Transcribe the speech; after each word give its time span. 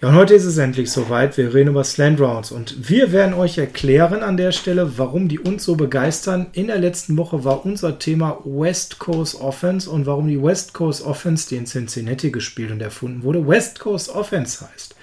Ja, 0.00 0.10
und 0.10 0.14
heute 0.14 0.34
ist 0.34 0.44
es 0.44 0.56
endlich 0.56 0.92
soweit. 0.92 1.36
Wir 1.36 1.52
reden 1.52 1.70
über 1.70 1.82
Slant 1.82 2.20
Rounds 2.20 2.52
und 2.52 2.88
wir 2.88 3.10
werden 3.10 3.34
euch 3.34 3.58
erklären 3.58 4.22
an 4.22 4.36
der 4.36 4.52
Stelle, 4.52 4.96
warum 4.96 5.26
die 5.26 5.40
uns 5.40 5.64
so 5.64 5.74
begeistern. 5.74 6.46
In 6.52 6.68
der 6.68 6.78
letzten 6.78 7.16
Woche 7.16 7.42
war 7.42 7.66
unser 7.66 7.98
Thema 7.98 8.38
West 8.44 9.00
Coast 9.00 9.40
Offense 9.40 9.90
und 9.90 10.06
warum 10.06 10.28
die 10.28 10.40
West 10.40 10.74
Coast 10.74 11.04
Offense, 11.04 11.48
die 11.48 11.56
in 11.56 11.66
Cincinnati 11.66 12.30
gespielt 12.30 12.70
und 12.70 12.80
erfunden 12.80 13.24
wurde, 13.24 13.48
West 13.48 13.80
Coast 13.80 14.10
Offense 14.10 14.64
heißt. 14.64 14.94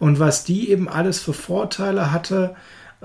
Und 0.00 0.18
was 0.18 0.42
die 0.42 0.68
eben 0.68 0.88
alles 0.88 1.20
für 1.20 1.32
Vorteile 1.32 2.10
hatte, 2.10 2.56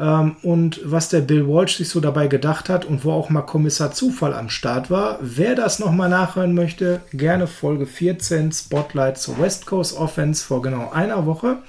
ähm, 0.02 0.36
und 0.42 0.82
was 0.84 1.10
der 1.10 1.22
Bill 1.22 1.48
Walsh 1.48 1.78
sich 1.78 1.90
so 1.90 2.00
dabei 2.00 2.28
gedacht 2.28 2.70
hat 2.70 2.86
und 2.86 3.06
wo 3.06 3.12
auch 3.12 3.30
mal 3.30 3.44
Kommissar 3.44 3.92
Zufall 3.92 4.34
am 4.34 4.50
Start 4.50 4.90
war. 4.90 5.20
Wer 5.22 5.56
das 5.56 5.78
nochmal 5.78 6.10
nachhören 6.10 6.56
möchte, 6.56 7.02
gerne 7.14 7.46
Folge 7.46 7.86
14 7.86 8.52
Spotlight 8.52 9.20
zur 9.20 9.40
West 9.40 9.68
Coast 9.68 9.96
Offense 9.96 10.44
vor 10.44 10.64
genau 10.64 10.90
einer 10.90 11.28
Woche. 11.28 11.60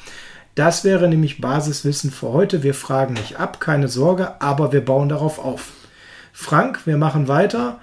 Das 0.55 0.83
wäre 0.83 1.09
nämlich 1.09 1.41
Basiswissen 1.41 2.11
für 2.11 2.29
heute. 2.33 2.63
Wir 2.63 2.75
fragen 2.75 3.15
nicht 3.15 3.39
ab, 3.39 3.61
keine 3.61 3.89
Sorge, 3.89 4.41
aber 4.41 4.73
wir 4.73 4.85
bauen 4.85 5.11
darauf 5.11 5.39
auf. 5.39 5.73
Frank, 6.33 6.87
wir 6.87 6.97
machen 6.97 7.29
weiter 7.29 7.79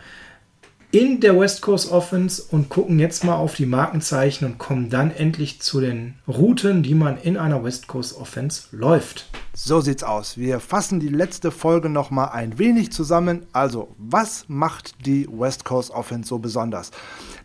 in 0.92 1.20
der 1.20 1.40
West 1.40 1.62
Coast 1.62 1.92
Offense 1.92 2.42
und 2.50 2.70
gucken 2.70 2.98
jetzt 2.98 3.24
mal 3.24 3.36
auf 3.36 3.54
die 3.54 3.68
Markenzeichen 3.68 4.46
und 4.46 4.58
kommen 4.58 4.90
dann 4.90 5.12
endlich 5.12 5.62
zu 5.62 5.80
den 5.80 6.16
Routen, 6.28 6.82
die 6.82 6.96
man 6.96 7.18
in 7.18 7.38
einer 7.38 7.64
West 7.64 7.88
Coast 7.88 8.18
Offense 8.18 8.64
läuft. 8.72 9.30
So 9.54 9.82
sieht's 9.82 10.04
aus. 10.04 10.38
Wir 10.38 10.60
fassen 10.60 11.00
die 11.00 11.10
letzte 11.10 11.52
Folge 11.52 11.90
noch 11.90 12.10
mal 12.10 12.30
ein 12.30 12.58
wenig 12.58 12.92
zusammen. 12.92 13.46
Also, 13.54 13.94
was 14.00 14.46
macht 14.48 15.06
die 15.06 15.28
West 15.32 15.64
Coast 15.64 15.92
Offense 15.92 16.28
so 16.28 16.40
besonders? 16.40 16.90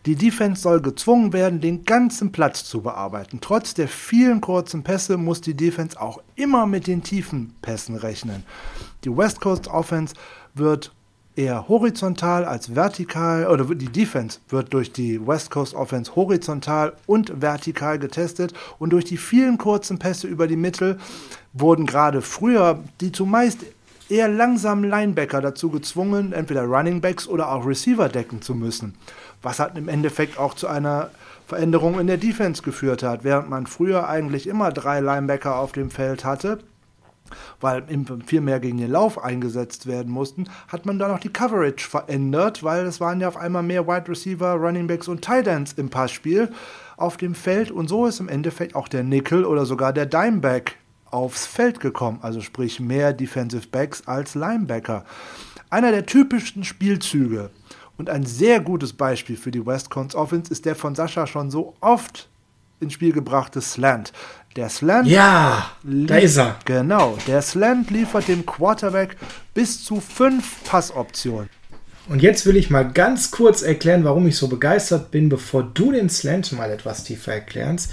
Die 0.07 0.15
Defense 0.15 0.63
soll 0.63 0.81
gezwungen 0.81 1.31
werden, 1.31 1.61
den 1.61 1.83
ganzen 1.83 2.31
Platz 2.31 2.63
zu 2.63 2.81
bearbeiten. 2.81 3.39
Trotz 3.41 3.75
der 3.75 3.87
vielen 3.87 4.41
kurzen 4.41 4.83
Pässe 4.83 5.17
muss 5.17 5.41
die 5.41 5.55
Defense 5.55 6.01
auch 6.01 6.19
immer 6.35 6.65
mit 6.65 6.87
den 6.87 7.03
tiefen 7.03 7.53
Pässen 7.61 7.95
rechnen. 7.95 8.43
Die 9.03 9.15
West 9.15 9.39
Coast 9.39 9.67
Offense 9.67 10.15
wird 10.55 10.91
eher 11.35 11.67
horizontal 11.67 12.45
als 12.45 12.75
vertikal 12.75 13.47
oder 13.47 13.65
die 13.75 13.91
Defense 13.91 14.39
wird 14.49 14.73
durch 14.73 14.91
die 14.91 15.25
West 15.25 15.51
Coast 15.51 15.73
Offense 15.73 16.15
horizontal 16.15 16.93
und 17.05 17.41
vertikal 17.41 17.99
getestet. 17.99 18.53
Und 18.79 18.91
durch 18.91 19.05
die 19.05 19.17
vielen 19.17 19.57
kurzen 19.57 19.99
Pässe 19.99 20.27
über 20.27 20.47
die 20.47 20.55
Mittel 20.55 20.97
wurden 21.53 21.85
gerade 21.85 22.21
früher 22.21 22.79
die 23.01 23.11
zumeist 23.11 23.59
eher 24.09 24.27
langsamen 24.27 24.89
Linebacker 24.89 25.41
dazu 25.41 25.69
gezwungen, 25.69 26.31
entweder 26.31 26.63
Running 26.63 27.01
Backs 27.01 27.27
oder 27.27 27.51
auch 27.51 27.65
Receiver 27.65 28.07
decken 28.07 28.41
zu 28.41 28.53
müssen, 28.53 28.95
was 29.41 29.59
hat 29.59 29.77
im 29.77 29.89
Endeffekt 29.89 30.37
auch 30.37 30.53
zu 30.53 30.67
einer 30.67 31.09
Veränderung 31.47 31.99
in 31.99 32.07
der 32.07 32.17
Defense 32.17 32.61
geführt 32.61 33.03
hat, 33.03 33.23
während 33.23 33.49
man 33.49 33.67
früher 33.67 34.07
eigentlich 34.07 34.47
immer 34.47 34.71
drei 34.71 34.99
Linebacker 34.99 35.57
auf 35.57 35.71
dem 35.71 35.89
Feld 35.89 36.23
hatte 36.23 36.59
weil 37.59 37.83
viel 38.25 38.41
mehr 38.41 38.59
gegen 38.59 38.77
den 38.77 38.91
Lauf 38.91 39.23
eingesetzt 39.23 39.87
werden 39.87 40.11
mussten, 40.11 40.45
hat 40.67 40.85
man 40.85 40.99
dann 40.99 41.11
auch 41.11 41.19
die 41.19 41.33
Coverage 41.33 41.87
verändert, 41.87 42.63
weil 42.63 42.85
es 42.85 42.99
waren 42.99 43.21
ja 43.21 43.27
auf 43.27 43.37
einmal 43.37 43.63
mehr 43.63 43.87
Wide 43.87 44.07
Receiver, 44.07 44.53
Running 44.53 44.87
Backs 44.87 45.07
und 45.07 45.23
Tight 45.23 45.47
Ends 45.47 45.73
im 45.73 45.89
Passspiel 45.89 46.51
auf 46.97 47.17
dem 47.17 47.35
Feld 47.35 47.71
und 47.71 47.87
so 47.87 48.05
ist 48.05 48.19
im 48.19 48.29
Endeffekt 48.29 48.75
auch 48.75 48.87
der 48.87 49.03
Nickel 49.03 49.45
oder 49.45 49.65
sogar 49.65 49.93
der 49.93 50.05
Dimeback 50.05 50.77
aufs 51.05 51.45
Feld 51.45 51.79
gekommen, 51.79 52.19
also 52.21 52.41
sprich 52.41 52.79
mehr 52.79 53.13
Defensive 53.13 53.67
Backs 53.67 54.07
als 54.07 54.35
Linebacker. 54.35 55.05
Einer 55.69 55.91
der 55.91 56.05
typischsten 56.05 56.63
Spielzüge 56.63 57.51
und 57.97 58.09
ein 58.09 58.25
sehr 58.25 58.59
gutes 58.59 58.93
Beispiel 58.93 59.37
für 59.37 59.51
die 59.51 59.65
West 59.65 59.89
Coast 59.89 60.15
Offense 60.15 60.51
ist 60.51 60.65
der 60.65 60.75
von 60.75 60.95
Sascha 60.95 61.27
schon 61.27 61.51
so 61.51 61.75
oft 61.79 62.29
ins 62.79 62.93
Spiel 62.93 63.11
gebrachte 63.11 63.61
Slant. 63.61 64.13
Der 64.55 64.69
Slant. 64.69 65.07
Ja, 65.07 65.71
da 65.83 66.17
ist 66.17 66.37
er. 66.37 66.57
Genau. 66.65 67.17
Der 67.27 67.41
Slant 67.41 67.91
liefert 67.91 68.27
dem 68.27 68.45
Quarterback 68.45 69.17
bis 69.53 69.83
zu 69.83 69.99
fünf 69.99 70.63
Passoptionen. 70.63 71.49
Und 72.07 72.21
jetzt 72.21 72.45
will 72.45 72.55
ich 72.55 72.69
mal 72.69 72.83
ganz 72.83 73.31
kurz 73.31 73.63
erklären, 73.63 74.03
warum 74.03 74.27
ich 74.27 74.37
so 74.37 74.47
begeistert 74.47 75.11
bin, 75.11 75.27
bevor 75.27 75.63
du 75.63 75.91
den 75.91 76.09
Slant 76.09 76.51
mal 76.51 76.71
etwas 76.71 77.03
tiefer 77.03 77.33
erklärst. 77.33 77.89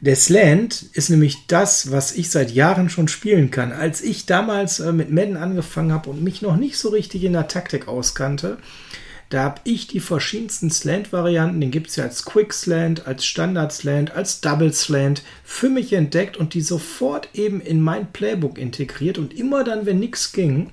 Der 0.00 0.14
Slant 0.14 0.82
ist 0.92 1.10
nämlich 1.10 1.48
das, 1.48 1.90
was 1.90 2.12
ich 2.12 2.30
seit 2.30 2.52
Jahren 2.52 2.88
schon 2.88 3.08
spielen 3.08 3.50
kann. 3.50 3.72
Als 3.72 4.00
ich 4.00 4.26
damals 4.26 4.78
äh, 4.78 4.92
mit 4.92 5.10
Madden 5.10 5.36
angefangen 5.36 5.92
habe 5.92 6.10
und 6.10 6.22
mich 6.22 6.42
noch 6.42 6.56
nicht 6.56 6.78
so 6.78 6.90
richtig 6.90 7.24
in 7.24 7.32
der 7.32 7.48
Taktik 7.48 7.88
auskannte, 7.88 8.58
da 9.30 9.42
habe 9.42 9.60
ich 9.64 9.86
die 9.86 10.00
verschiedensten 10.00 10.70
Slant-Varianten, 10.70 11.60
den 11.60 11.70
gibt 11.70 11.88
es 11.88 11.96
ja 11.96 12.04
als 12.04 12.24
Quick 12.24 12.52
Slant, 12.54 13.06
als 13.06 13.26
Standard 13.26 13.72
Slant, 13.72 14.12
als 14.12 14.40
Double 14.40 14.72
Slant, 14.72 15.22
für 15.44 15.68
mich 15.68 15.92
entdeckt 15.92 16.36
und 16.36 16.54
die 16.54 16.62
sofort 16.62 17.28
eben 17.34 17.60
in 17.60 17.80
mein 17.80 18.10
Playbook 18.10 18.58
integriert. 18.58 19.18
Und 19.18 19.34
immer 19.34 19.64
dann, 19.64 19.84
wenn 19.84 19.98
nichts 19.98 20.32
ging, 20.32 20.70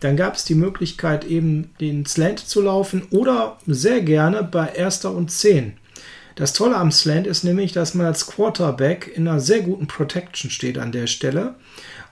dann 0.00 0.16
gab 0.16 0.34
es 0.34 0.44
die 0.44 0.54
Möglichkeit, 0.54 1.24
eben 1.24 1.72
den 1.78 2.06
Slant 2.06 2.38
zu 2.40 2.62
laufen 2.62 3.02
oder 3.10 3.58
sehr 3.66 4.00
gerne 4.00 4.42
bei 4.42 4.68
erster 4.68 5.12
und 5.12 5.30
zehn. 5.30 5.74
Das 6.36 6.54
Tolle 6.54 6.76
am 6.76 6.90
Slant 6.90 7.26
ist 7.26 7.44
nämlich, 7.44 7.72
dass 7.72 7.92
man 7.92 8.06
als 8.06 8.26
Quarterback 8.26 9.12
in 9.14 9.28
einer 9.28 9.40
sehr 9.40 9.60
guten 9.60 9.86
Protection 9.86 10.50
steht 10.50 10.78
an 10.78 10.90
der 10.90 11.06
Stelle. 11.06 11.54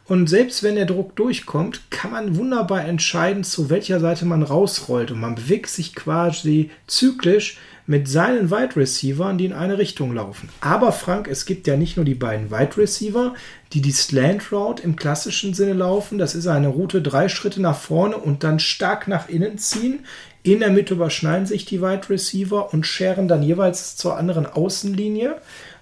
Und 0.08 0.26
selbst 0.26 0.62
wenn 0.62 0.76
der 0.76 0.86
Druck 0.86 1.14
durchkommt, 1.16 1.90
kann 1.90 2.12
man 2.12 2.36
wunderbar 2.36 2.84
entscheiden, 2.84 3.44
zu 3.44 3.68
welcher 3.68 4.00
Seite 4.00 4.24
man 4.24 4.42
rausrollt. 4.42 5.10
Und 5.10 5.20
man 5.20 5.34
bewegt 5.34 5.68
sich 5.68 5.94
quasi 5.94 6.70
zyklisch 6.86 7.58
mit 7.86 8.08
seinen 8.08 8.50
Wide 8.50 8.76
Receivern, 8.76 9.36
die 9.36 9.44
in 9.44 9.52
eine 9.52 9.76
Richtung 9.78 10.14
laufen. 10.14 10.48
Aber 10.60 10.92
Frank, 10.92 11.28
es 11.28 11.44
gibt 11.44 11.66
ja 11.66 11.76
nicht 11.76 11.96
nur 11.96 12.06
die 12.06 12.14
beiden 12.14 12.50
Wide 12.50 12.76
Receiver, 12.78 13.34
die 13.72 13.82
die 13.82 13.92
Slant 13.92 14.50
Route 14.50 14.82
im 14.82 14.96
klassischen 14.96 15.52
Sinne 15.52 15.74
laufen. 15.74 16.16
Das 16.18 16.34
ist 16.34 16.46
eine 16.46 16.68
Route 16.68 17.02
drei 17.02 17.28
Schritte 17.28 17.60
nach 17.60 17.78
vorne 17.78 18.16
und 18.16 18.44
dann 18.44 18.60
stark 18.60 19.08
nach 19.08 19.28
innen 19.28 19.58
ziehen 19.58 20.00
In 20.42 20.60
der 20.60 20.70
Mitte 20.70 20.94
überschneiden 20.94 21.46
sich 21.46 21.66
die 21.66 21.82
Wide 21.82 22.08
Receiver 22.08 22.72
und 22.72 22.86
scheren 22.86 23.28
dann 23.28 23.42
jeweils 23.42 23.96
zur 23.96 24.16
anderen 24.16 24.46
Außenlinie, 24.46 25.36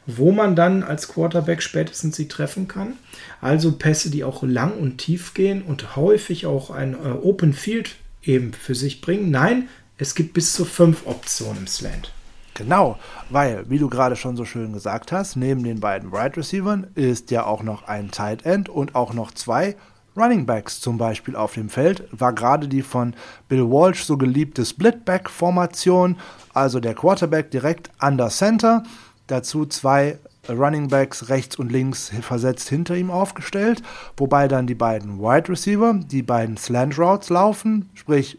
wo 0.06 0.32
man 0.32 0.56
dann 0.56 0.82
als 0.82 1.08
Quarterback 1.08 1.62
spätestens 1.62 2.17
sie 2.17 2.29
treffen 2.29 2.69
kann. 2.69 2.94
Also 3.41 3.73
Pässe, 3.73 4.11
die 4.11 4.25
auch 4.25 4.43
lang 4.43 4.79
und 4.79 4.99
tief 4.99 5.35
gehen 5.35 5.62
und 5.62 5.97
häufig 5.97 6.47
auch 6.47 6.70
ein 6.70 6.94
äh, 6.94 7.08
Open 7.23 7.53
Field 7.53 7.97
eben 8.23 8.53
für 8.53 8.75
sich 8.75 9.00
bringen. 9.00 9.31
Nein, 9.31 9.69
es 9.99 10.14
gibt 10.14 10.35
bis 10.35 10.53
zu 10.53 10.64
fünf 10.64 11.06
Optionen 11.06 11.62
im 11.62 11.67
Slant. 11.67 12.12
Genau, 12.55 12.99
weil, 13.29 13.69
wie 13.69 13.79
du 13.79 13.88
gerade 13.91 14.17
schon 14.17 14.37
so 14.37 14.47
schön 14.47 14.73
gesagt 14.73 15.12
hast, 15.12 15.37
neben 15.37 15.62
den 15.62 15.81
beiden 15.81 16.11
Wide 16.11 16.38
Receivers 16.38 16.81
ist 16.94 17.31
ja 17.31 17.44
auch 17.44 17.62
noch 17.62 17.87
ein 17.87 18.11
Tight 18.11 18.47
End 18.47 18.70
und 18.70 18.94
auch 18.94 19.12
noch 19.12 19.31
zwei 19.32 19.76
Running 20.17 20.47
Backs 20.47 20.81
zum 20.81 20.97
Beispiel 20.97 21.37
auf 21.37 21.53
dem 21.53 21.69
Feld, 21.69 22.05
war 22.11 22.32
gerade 22.32 22.69
die 22.69 22.81
von 22.81 23.14
Bill 23.49 23.70
Walsh 23.70 24.05
so 24.05 24.17
geliebte 24.17 24.64
Split-Back-Formation, 24.64 26.17
also 26.55 26.81
der 26.81 26.94
Quarterback 26.94 27.50
direkt 27.50 27.91
an 27.99 28.17
der 28.17 28.31
Center, 28.31 28.82
dazu 29.26 29.67
zwei 29.67 30.19
Running 30.49 30.88
Backs 30.88 31.28
rechts 31.28 31.56
und 31.56 31.73
links 31.73 32.12
versetzt 32.20 32.69
hinter 32.69 32.96
ihm 32.96 33.11
aufgestellt, 33.11 33.82
wobei 34.17 34.49
dann 34.49 34.67
die 34.67 34.75
beiden 34.75 35.19
Wide 35.19 35.49
Receiver, 35.49 35.94
die 35.94 36.23
beiden 36.23 36.56
Slant 36.56 36.99
Routes 36.99 37.31
laufen, 37.31 37.90
sprich 37.94 38.38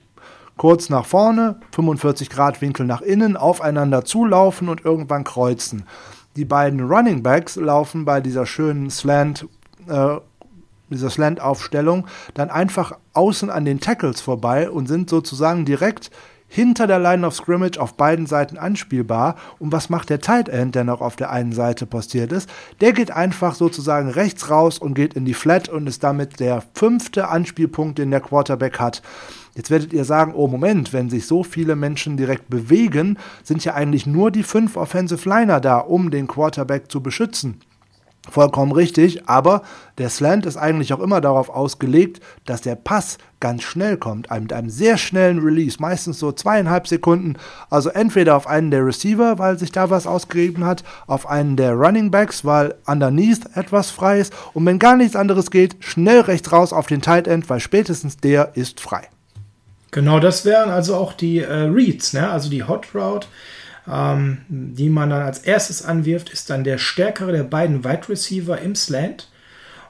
kurz 0.55 0.89
nach 0.89 1.05
vorne, 1.05 1.59
45 1.75 2.29
Grad 2.29 2.61
Winkel 2.61 2.85
nach 2.85 3.01
innen, 3.01 3.37
aufeinander 3.37 4.05
zulaufen 4.05 4.69
und 4.69 4.85
irgendwann 4.85 5.23
kreuzen. 5.23 5.83
Die 6.35 6.45
beiden 6.45 6.81
Running 6.81 7.23
Backs 7.23 7.55
laufen 7.55 8.05
bei 8.05 8.21
dieser 8.21 8.45
schönen 8.45 8.89
Slant 8.89 9.47
äh, 9.87 10.17
dieser 10.89 11.09
Slant-Aufstellung 11.09 12.07
dann 12.33 12.49
einfach 12.49 12.97
außen 13.13 13.49
an 13.49 13.65
den 13.65 13.79
Tackles 13.79 14.21
vorbei 14.21 14.69
und 14.69 14.87
sind 14.87 15.09
sozusagen 15.09 15.65
direkt 15.65 16.11
hinter 16.47 16.87
der 16.87 16.99
Line 16.99 17.25
of 17.25 17.35
Scrimmage 17.35 17.77
auf 17.77 17.95
beiden 17.95 18.25
Seiten 18.25 18.57
anspielbar. 18.57 19.35
Und 19.59 19.71
was 19.71 19.89
macht 19.89 20.09
der 20.09 20.21
Tight 20.21 20.49
End, 20.49 20.75
der 20.75 20.83
noch 20.83 21.01
auf 21.01 21.15
der 21.15 21.29
einen 21.29 21.51
Seite 21.51 21.85
postiert 21.85 22.31
ist? 22.31 22.49
Der 22.81 22.93
geht 22.93 23.11
einfach 23.11 23.55
sozusagen 23.55 24.09
rechts 24.09 24.49
raus 24.49 24.79
und 24.79 24.93
geht 24.93 25.13
in 25.13 25.25
die 25.25 25.33
Flat 25.33 25.69
und 25.69 25.87
ist 25.87 26.03
damit 26.03 26.39
der 26.39 26.63
fünfte 26.73 27.27
Anspielpunkt, 27.27 27.99
den 27.99 28.11
der 28.11 28.21
Quarterback 28.21 28.79
hat. 28.79 29.01
Jetzt 29.55 29.71
werdet 29.71 29.91
ihr 29.91 30.05
sagen, 30.05 30.33
oh 30.35 30.47
Moment, 30.47 30.93
wenn 30.93 31.09
sich 31.09 31.25
so 31.25 31.43
viele 31.43 31.75
Menschen 31.75 32.15
direkt 32.15 32.49
bewegen, 32.49 33.17
sind 33.43 33.65
ja 33.65 33.73
eigentlich 33.73 34.05
nur 34.05 34.29
die 34.29 34.43
fünf 34.43 34.77
Offensive 34.77 35.27
Liner 35.27 35.59
da, 35.59 35.79
um 35.79 36.11
den 36.11 36.27
Quarterback 36.27 36.91
zu 36.91 37.01
beschützen. 37.01 37.59
Vollkommen 38.29 38.71
richtig, 38.71 39.27
aber 39.27 39.61
der 39.97 40.09
Slant 40.09 40.45
ist 40.45 40.57
eigentlich 40.57 40.93
auch 40.93 40.99
immer 40.99 41.21
darauf 41.21 41.49
ausgelegt, 41.49 42.19
dass 42.45 42.61
der 42.61 42.75
Pass 42.75 43.17
ganz 43.39 43.63
schnell 43.63 43.97
kommt, 43.97 44.29
mit 44.31 44.51
einem 44.51 44.69
sehr 44.69 44.97
schnellen 44.97 45.39
Release, 45.39 45.77
meistens 45.79 46.19
so 46.19 46.31
zweieinhalb 46.31 46.87
Sekunden. 46.87 47.35
Also 47.69 47.89
entweder 47.89 48.35
auf 48.35 48.47
einen 48.47 48.71
der 48.71 48.85
Receiver, 48.85 49.39
weil 49.39 49.57
sich 49.57 49.71
da 49.71 49.89
was 49.89 50.07
ausgegeben 50.07 50.65
hat, 50.65 50.83
auf 51.05 51.27
einen 51.27 51.55
der 51.55 51.73
Running 51.73 52.11
Backs, 52.11 52.43
weil 52.43 52.75
underneath 52.85 53.55
etwas 53.55 53.91
frei 53.91 54.19
ist 54.19 54.33
und 54.53 54.65
wenn 54.65 54.79
gar 54.79 54.97
nichts 54.97 55.15
anderes 55.15 55.51
geht, 55.51 55.77
schnell 55.79 56.21
rechts 56.21 56.51
raus 56.51 56.73
auf 56.73 56.87
den 56.87 57.01
Tight 57.01 57.27
End, 57.27 57.49
weil 57.49 57.59
spätestens 57.59 58.17
der 58.17 58.55
ist 58.55 58.81
frei. 58.81 59.07
Genau, 59.91 60.19
das 60.19 60.43
wären 60.45 60.69
also 60.69 60.95
auch 60.95 61.13
die 61.13 61.39
äh, 61.39 61.53
Reads, 61.53 62.13
ne? 62.13 62.29
also 62.29 62.49
die 62.49 62.63
Hot 62.63 62.87
Route 62.93 63.27
ähm, 63.91 64.39
die 64.49 64.89
man 64.89 65.09
dann 65.09 65.23
als 65.23 65.39
erstes 65.39 65.83
anwirft, 65.83 66.29
ist 66.29 66.49
dann 66.49 66.63
der 66.63 66.77
stärkere 66.77 67.31
der 67.31 67.43
beiden 67.43 67.83
Wide 67.83 68.09
Receiver 68.09 68.59
im 68.59 68.75
Slant. 68.75 69.29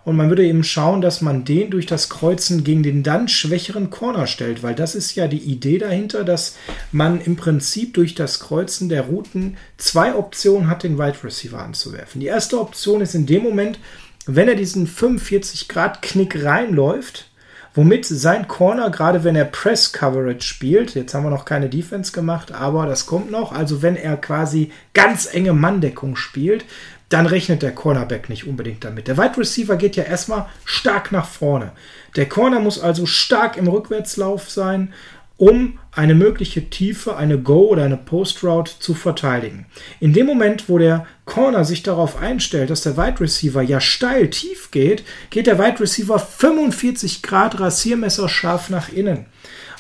Und 0.04 0.16
man 0.16 0.30
würde 0.30 0.46
eben 0.46 0.64
schauen, 0.64 1.02
dass 1.02 1.20
man 1.20 1.44
den 1.44 1.70
durch 1.70 1.86
das 1.86 2.08
Kreuzen 2.08 2.64
gegen 2.64 2.82
den 2.82 3.04
dann 3.04 3.28
schwächeren 3.28 3.90
Corner 3.90 4.26
stellt, 4.26 4.64
weil 4.64 4.74
das 4.74 4.96
ist 4.96 5.16
ja 5.16 5.28
die 5.28 5.38
Idee 5.38 5.80
dahinter, 5.80 6.24
dass 6.24 6.56
man 6.94 7.20
im 7.20 7.36
Prinzip 7.36 7.94
durch 7.94 8.16
das 8.16 8.40
Kreuzen 8.40 8.88
der 8.88 9.02
Routen 9.02 9.58
zwei 9.76 10.16
Optionen 10.16 10.70
hat, 10.70 10.84
den 10.84 10.98
Wide 10.98 11.26
Receiver 11.26 11.60
anzuwerfen. 11.60 12.22
Die 12.22 12.28
erste 12.28 12.62
Option 12.62 13.02
ist 13.02 13.16
in 13.16 13.26
dem 13.26 13.44
Moment, 13.44 13.80
wenn 14.26 14.48
er 14.48 14.56
diesen 14.56 14.88
45 14.88 15.68
Grad 15.68 16.02
Knick 16.02 16.42
reinläuft, 16.42 17.30
womit 17.78 18.06
sein 18.06 18.48
Corner, 18.48 18.90
gerade 18.90 19.24
wenn 19.24 19.36
er 19.36 19.46
Press 19.46 19.94
Coverage 19.94 20.42
spielt, 20.42 20.96
jetzt 20.96 21.14
haben 21.14 21.24
wir 21.24 21.30
noch 21.30 21.46
keine 21.46 21.70
Defense 21.70 22.12
gemacht, 22.12 22.52
aber 22.52 22.88
das 22.88 23.06
kommt 23.06 23.30
noch, 23.30 23.52
also 23.52 23.84
wenn 23.84 23.96
er 23.96 24.18
quasi 24.18 24.72
ganz 24.96 25.32
enge 25.32 25.54
Manndeckung 25.54 26.16
spielt, 26.16 26.66
dann 27.10 27.28
rechnet 27.28 27.62
der 27.62 27.74
Cornerback 27.74 28.30
nicht 28.30 28.48
unbedingt 28.48 28.84
damit. 28.84 29.08
Der 29.08 29.18
Wide 29.18 29.38
Receiver 29.38 29.78
geht 29.78 29.96
ja 29.96 30.04
erstmal 30.04 30.48
stark 30.66 31.12
nach 31.12 31.28
vorne. 31.28 31.72
Der 32.16 32.28
Corner 32.28 32.60
muss 32.60 32.82
also 32.82 33.06
stark 33.06 33.58
im 33.58 33.68
Rückwärtslauf 33.68 34.50
sein 34.50 34.92
um 35.38 35.78
eine 35.92 36.16
mögliche 36.16 36.70
Tiefe, 36.70 37.16
eine 37.16 37.38
Go 37.40 37.68
oder 37.68 37.84
eine 37.84 37.98
Post 37.98 38.44
Route 38.44 38.74
zu 38.80 38.94
verteidigen. 38.94 39.68
In 40.00 40.14
dem 40.14 40.26
Moment, 40.26 40.68
wo 40.68 40.78
der 40.78 41.06
Corner 41.26 41.64
sich 41.64 41.84
darauf 41.84 42.18
einstellt, 42.18 42.70
dass 42.70 42.82
der 42.82 42.98
Wide 42.98 43.20
Receiver 43.20 43.62
ja 43.62 43.80
steil 43.80 44.30
tief 44.30 44.72
geht, 44.72 45.04
geht 45.30 45.48
der 45.48 45.60
Wide 45.60 45.80
Receiver 45.80 46.18
45 46.18 47.22
Grad 47.22 47.60
Rasiermesser 47.60 48.30
scharf 48.30 48.70
nach 48.70 48.90
innen. 48.90 49.26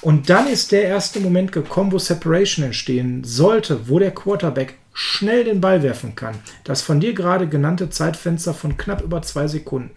Und 0.02 0.30
dann 0.30 0.48
ist 0.48 0.72
der 0.72 0.84
erste 0.84 1.20
Moment 1.20 1.52
gekommen, 1.52 1.92
wo 1.92 1.98
Separation 1.98 2.66
entstehen 2.66 3.24
sollte, 3.24 3.90
wo 3.90 3.98
der 3.98 4.12
Quarterback 4.12 4.76
schnell 4.94 5.44
den 5.44 5.60
Ball 5.60 5.82
werfen 5.82 6.16
kann. 6.16 6.36
Das 6.64 6.82
von 6.82 7.00
dir 7.00 7.14
gerade 7.14 7.48
genannte 7.48 7.90
Zeitfenster 7.90 8.54
von 8.54 8.78
knapp 8.78 9.02
über 9.02 9.22
zwei 9.24 9.48
Sekunden. 9.48 9.92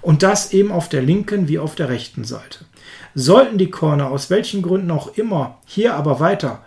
Und 0.00 0.22
das 0.22 0.52
eben 0.52 0.72
auf 0.72 0.88
der 0.88 1.02
linken 1.02 1.48
wie 1.48 1.58
auf 1.58 1.74
der 1.74 1.88
rechten 1.88 2.24
Seite. 2.24 2.64
Sollten 3.14 3.58
die 3.58 3.70
Corner 3.70 4.10
aus 4.10 4.30
welchen 4.30 4.62
Gründen 4.62 4.90
auch 4.90 5.16
immer 5.16 5.58
hier 5.64 5.94
aber 5.94 6.20
weiter 6.20 6.62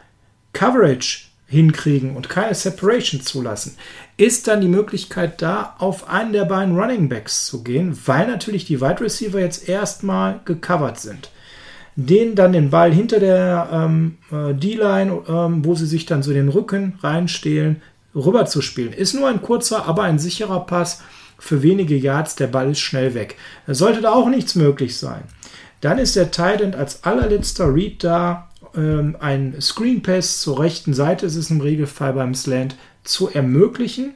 Coverage 0.53 1.31
hinkriegen 1.51 2.15
und 2.15 2.29
keine 2.29 2.55
Separation 2.55 3.21
zulassen, 3.21 3.75
ist 4.17 4.47
dann 4.47 4.61
die 4.61 4.67
Möglichkeit 4.67 5.41
da, 5.41 5.75
auf 5.79 6.07
einen 6.07 6.31
der 6.31 6.45
beiden 6.45 6.77
Running 6.77 7.09
Backs 7.09 7.45
zu 7.45 7.63
gehen, 7.63 7.97
weil 8.05 8.27
natürlich 8.27 8.65
die 8.65 8.79
Wide 8.79 9.01
Receiver 9.01 9.39
jetzt 9.39 9.67
erstmal 9.67 10.39
gecovert 10.45 10.99
sind. 10.99 11.29
Den 11.97 12.35
dann 12.35 12.53
den 12.53 12.69
Ball 12.69 12.93
hinter 12.93 13.19
der 13.19 13.69
ähm, 13.71 14.17
äh, 14.31 14.53
D-Line, 14.53 15.23
ähm, 15.27 15.65
wo 15.65 15.75
sie 15.75 15.85
sich 15.85 16.05
dann 16.05 16.23
so 16.23 16.31
den 16.31 16.47
Rücken 16.47 16.97
reinstehlen, 17.03 17.81
rüber 18.15 18.45
zu 18.45 18.61
spielen. 18.61 18.93
Ist 18.93 19.13
nur 19.13 19.27
ein 19.27 19.41
kurzer, 19.41 19.87
aber 19.87 20.03
ein 20.03 20.19
sicherer 20.19 20.61
Pass 20.61 21.01
für 21.37 21.63
wenige 21.63 21.97
Yards. 21.97 22.35
Der 22.35 22.47
Ball 22.47 22.71
ist 22.71 22.79
schnell 22.79 23.13
weg. 23.13 23.35
Sollte 23.67 23.99
da 23.99 24.13
auch 24.13 24.29
nichts 24.29 24.55
möglich 24.55 24.97
sein. 24.97 25.23
Dann 25.81 25.97
ist 25.97 26.15
der 26.15 26.31
Tight 26.31 26.75
als 26.75 27.03
allerletzter 27.03 27.73
Read 27.73 28.03
da, 28.03 28.49
ähm, 28.75 29.17
ein 29.19 29.59
Screen 29.59 30.01
Pass 30.01 30.39
zur 30.39 30.59
rechten 30.59 30.93
Seite, 30.93 31.25
ist 31.25 31.35
es 31.35 31.49
im 31.49 31.61
Regelfall 31.61 32.13
beim 32.13 32.35
Slant, 32.35 32.75
zu 33.03 33.29
ermöglichen 33.29 34.13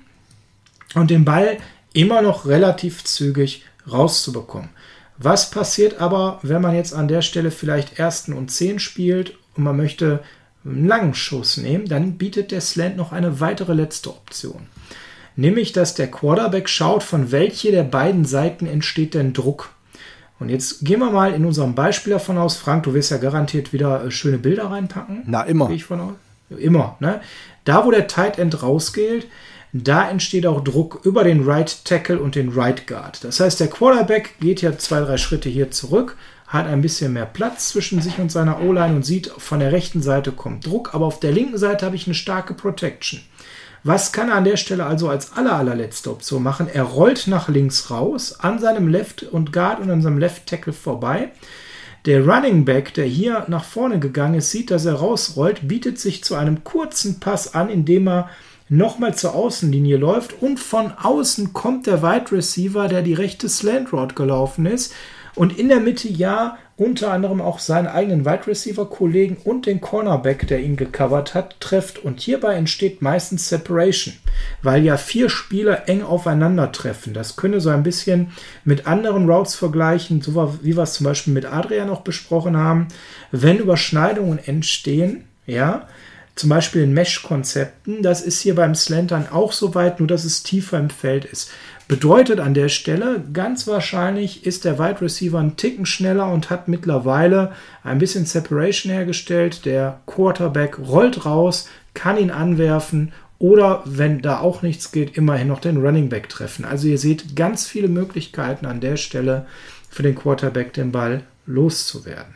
und 0.94 1.10
den 1.10 1.26
Ball 1.26 1.58
immer 1.94 2.22
noch 2.22 2.46
relativ 2.46 3.04
zügig 3.04 3.64
rauszubekommen. 3.92 4.70
Was 5.18 5.50
passiert 5.50 6.02
aber, 6.02 6.40
wenn 6.44 6.62
man 6.62 6.76
jetzt 6.76 6.94
an 6.94 7.08
der 7.08 7.22
Stelle 7.22 7.52
vielleicht 7.52 8.00
ersten 8.00 8.34
und 8.34 8.52
zehn 8.52 8.80
spielt 8.80 9.34
und 9.56 9.64
man 9.64 9.78
möchte 9.78 10.22
einen 10.66 10.88
langen 10.88 11.14
Schuss 11.14 11.58
nehmen, 11.58 11.88
dann 11.88 12.18
bietet 12.18 12.52
der 12.52 12.62
Slant 12.62 12.98
noch 12.98 13.12
eine 13.12 13.40
weitere 13.40 13.74
letzte 13.74 14.10
Option. 14.10 14.68
Nämlich, 15.38 15.74
dass 15.74 15.96
der 15.96 16.12
Quarterback 16.12 16.70
schaut, 16.70 17.04
von 17.04 17.32
welche 17.32 17.72
der 17.72 17.84
beiden 17.84 18.26
Seiten 18.26 18.68
entsteht 18.68 19.14
denn 19.14 19.34
Druck. 19.34 19.75
Und 20.40 20.50
jetzt 20.50 20.84
gehen 20.84 21.00
wir 21.00 21.12
mal 21.12 21.34
in 21.34 21.46
unserem 21.46 21.76
Beispiel 21.76 22.14
davon 22.14 22.38
aus, 22.38 22.58
Frank, 22.58 22.84
du 22.84 22.94
wirst 22.94 23.12
ja 23.12 23.18
garantiert 23.18 23.74
wieder 23.74 24.06
äh, 24.06 24.12
schöne 24.12 24.38
Bilder 24.38 24.66
reinpacken. 24.66 25.24
Na, 25.26 25.44
immer. 25.44 25.70
ich 25.70 25.86
von 25.86 26.02
aus. 26.02 26.14
Immer, 26.50 26.98
ne? 27.00 27.22
Da, 27.64 27.86
wo 27.86 27.92
der 27.92 28.08
Tight 28.08 28.38
End 28.38 28.62
rausgeht, 28.62 29.28
da 29.74 30.10
entsteht 30.10 30.46
auch 30.46 30.64
Druck 30.64 31.02
über 31.04 31.24
den 31.24 31.44
Right 31.44 31.84
Tackle 31.84 32.20
und 32.20 32.36
den 32.36 32.50
Right 32.50 32.86
Guard. 32.88 33.24
Das 33.24 33.40
heißt, 33.40 33.60
der 33.60 33.68
Quarterback 33.68 34.36
geht 34.40 34.62
ja 34.62 34.78
zwei, 34.78 35.02
drei 35.02 35.18
Schritte 35.18 35.50
hier 35.50 35.72
zurück, 35.72 36.16
hat 36.48 36.68
ein 36.68 36.82
bisschen 36.82 37.14
mehr 37.14 37.26
Platz 37.26 37.70
zwischen 37.70 38.02
sich 38.02 38.20
und 38.20 38.32
seiner 38.32 38.62
O-Line 38.62 38.96
und 38.96 39.06
sieht, 39.06 39.28
von 39.38 39.60
der 39.60 39.72
rechten 39.72 40.02
Seite 40.02 40.32
kommt 40.32 40.66
Druck, 40.66 40.94
aber 40.94 41.06
auf 41.06 41.20
der 41.20 41.32
linken 41.32 41.58
Seite 41.58 41.86
habe 41.86 41.96
ich 41.96 42.06
eine 42.06 42.14
starke 42.14 42.54
Protection. 42.54 43.22
Was 43.88 44.12
kann 44.12 44.30
er 44.30 44.36
an 44.38 44.46
der 44.46 44.58
Stelle 44.58 44.84
also 44.84 45.10
als 45.10 45.34
aller, 45.34 45.54
allerletzte 45.54 46.10
Option 46.10 46.42
machen? 46.42 46.68
Er 46.68 46.82
rollt 46.82 47.28
nach 47.28 47.50
links 47.50 47.92
raus, 47.92 48.40
an 48.40 48.58
seinem 48.58 48.88
Left 48.88 49.22
und 49.22 49.54
Guard 49.54 49.80
und 49.80 49.92
an 49.92 50.02
seinem 50.02 50.18
Left 50.18 50.48
Tackle 50.48 50.74
vorbei. 50.74 51.30
Der 52.08 52.26
Running 52.26 52.66
Back, 52.66 52.96
der 52.96 53.06
hier 53.06 53.46
nach 53.48 53.64
vorne 53.64 54.00
gegangen 54.00 54.34
ist, 54.34 54.50
sieht, 54.50 54.72
dass 54.72 54.86
er 54.86 54.96
rausrollt, 54.96 55.68
bietet 55.68 56.00
sich 56.00 56.24
zu 56.24 56.34
einem 56.34 56.64
kurzen 56.64 57.20
Pass 57.20 57.54
an, 57.54 57.70
indem 57.70 58.08
er 58.08 58.28
nochmal 58.70 59.14
zur 59.14 59.36
Außenlinie 59.36 59.98
läuft 59.98 60.42
und 60.42 60.60
von 60.60 60.92
außen 60.92 61.54
kommt 61.54 61.86
der 61.86 62.02
Wide 62.02 62.32
Receiver, 62.32 62.88
der 62.88 63.04
die 63.04 63.14
rechte 63.14 63.50
Slant 63.50 63.94
Route 63.94 64.16
gelaufen 64.16 64.66
ist 64.66 64.96
und 65.36 65.60
in 65.60 65.70
der 65.70 65.80
Mitte 65.80 66.08
ja 66.08 66.58
unter 66.78 67.12
anderem 67.12 67.40
auch 67.40 67.60
seinen 67.60 67.88
eigenen 67.88 68.26
Wide 68.26 68.48
Receiver 68.48 68.90
Kollegen 68.90 69.38
und 69.44 69.66
den 69.66 69.80
Cornerback, 69.80 70.46
der 70.48 70.60
ihn 70.60 70.76
gecovert 70.76 71.34
hat, 71.34 71.60
trifft. 71.62 72.00
Und 72.00 72.20
hierbei 72.20 72.56
entsteht 72.56 73.02
meistens 73.02 73.48
Separation, 73.48 74.14
weil 74.62 74.84
ja 74.84 74.98
vier 74.98 75.30
Spieler 75.30 75.88
eng 75.88 76.04
aufeinandertreffen. 76.04 77.14
Das 77.14 77.38
könne 77.38 77.62
so 77.62 77.70
ein 77.70 77.84
bisschen 77.84 78.32
mit 78.66 78.88
anderen 78.88 79.30
Routes 79.30 79.56
vergleichen, 79.56 80.22
so 80.22 80.60
wie 80.62 80.76
wir 80.76 80.84
es 80.84 80.94
zum 80.94 81.06
Beispiel 81.06 81.34
mit 81.34 81.46
Adrian 81.46 81.88
noch 81.88 82.02
besprochen 82.02 82.58
haben. 82.58 82.90
Wenn 83.32 83.60
Überschneidungen 83.60 84.40
entstehen, 84.40 85.24
ja, 85.46 85.88
zum 86.36 86.50
Beispiel 86.50 86.84
in 86.84 86.94
Mesh-Konzepten. 86.94 88.02
Das 88.02 88.22
ist 88.22 88.42
hier 88.42 88.56
beim 88.56 88.76
Slantern 88.76 89.28
auch 89.32 89.52
so 89.52 89.74
weit, 89.74 90.00
nur 90.00 90.08
dass 90.08 90.26
es 90.26 90.44
tiefer 90.44 90.78
im 90.78 90.90
Feld 90.90 91.26
ist. 91.26 91.50
Bedeutet 91.88 92.40
an 92.40 92.56
der 92.56 92.70
Stelle, 92.70 93.24
ganz 93.32 93.68
wahrscheinlich 93.68 94.46
ist 94.46 94.66
der 94.66 94.80
Wide 94.80 95.02
Receiver 95.02 95.40
ein 95.40 95.56
Ticken 95.56 95.86
schneller 95.86 96.32
und 96.32 96.50
hat 96.50 96.68
mittlerweile 96.68 97.54
ein 97.84 98.00
bisschen 98.00 98.26
Separation 98.26 98.92
hergestellt. 98.92 99.66
Der 99.66 100.00
Quarterback 100.08 100.80
rollt 100.80 101.26
raus, 101.26 101.70
kann 101.94 102.18
ihn 102.18 102.32
anwerfen 102.32 103.14
oder 103.38 103.84
wenn 103.86 104.22
da 104.22 104.40
auch 104.40 104.62
nichts 104.62 104.92
geht, 104.92 105.16
immerhin 105.16 105.48
noch 105.48 105.60
den 105.60 105.78
Running 105.78 106.10
Back 106.10 106.28
treffen. 106.28 106.66
Also 106.66 106.88
ihr 106.88 106.98
seht 106.98 107.36
ganz 107.36 107.68
viele 107.68 107.88
Möglichkeiten 107.88 108.66
an 108.66 108.82
der 108.82 108.98
Stelle 108.98 109.46
für 109.90 110.04
den 110.04 110.16
Quarterback 110.16 110.74
den 110.74 110.92
Ball 110.92 111.24
loszuwerden. 111.46 112.34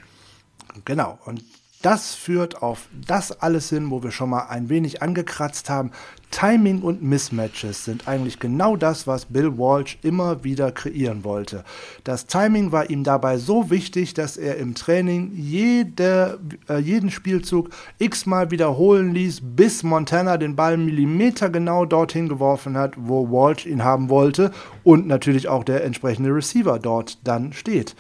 Genau. 0.86 1.18
Und 1.26 1.42
das 1.82 2.14
führt 2.14 2.62
auf 2.62 2.90
das 3.08 3.32
alles 3.42 3.70
hin, 3.70 3.90
wo 3.90 4.04
wir 4.04 4.12
schon 4.12 4.32
mal 4.32 4.48
ein 4.50 4.68
wenig 4.68 5.02
angekratzt 5.02 5.70
haben. 5.70 5.92
Timing 6.30 6.82
und 6.82 7.02
Mismatches 7.02 7.86
sind 7.86 8.08
eigentlich 8.08 8.40
genau 8.40 8.76
das, 8.76 9.08
was 9.08 9.26
Bill 9.26 9.58
Walsh 9.58 9.98
immer 10.04 10.44
wieder 10.44 10.72
kreieren 10.72 11.24
wollte. 11.24 11.64
Das 12.04 12.28
Timing 12.28 12.72
war 12.74 12.90
ihm 12.90 13.04
dabei 13.04 13.38
so 13.38 13.70
wichtig, 13.70 14.14
dass 14.14 14.36
er 14.36 14.58
im 14.58 14.76
Training 14.76 15.32
jede, 15.34 16.40
äh, 16.68 16.80
jeden 16.80 17.10
Spielzug 17.12 17.70
x-mal 17.98 18.52
wiederholen 18.52 19.14
ließ, 19.14 19.42
bis 19.42 19.82
Montana 19.82 20.38
den 20.38 20.58
Ball 20.58 20.76
millimetergenau 20.76 21.86
dorthin 21.86 22.28
geworfen 22.28 22.78
hat, 22.78 22.94
wo 22.98 23.32
Walsh 23.32 23.66
ihn 23.66 23.84
haben 23.84 24.10
wollte 24.10 24.52
und 24.84 25.08
natürlich 25.08 25.48
auch 25.48 25.64
der 25.64 25.86
entsprechende 25.86 26.36
Receiver 26.36 26.78
dort 26.78 27.26
dann 27.26 27.54
steht. 27.54 27.96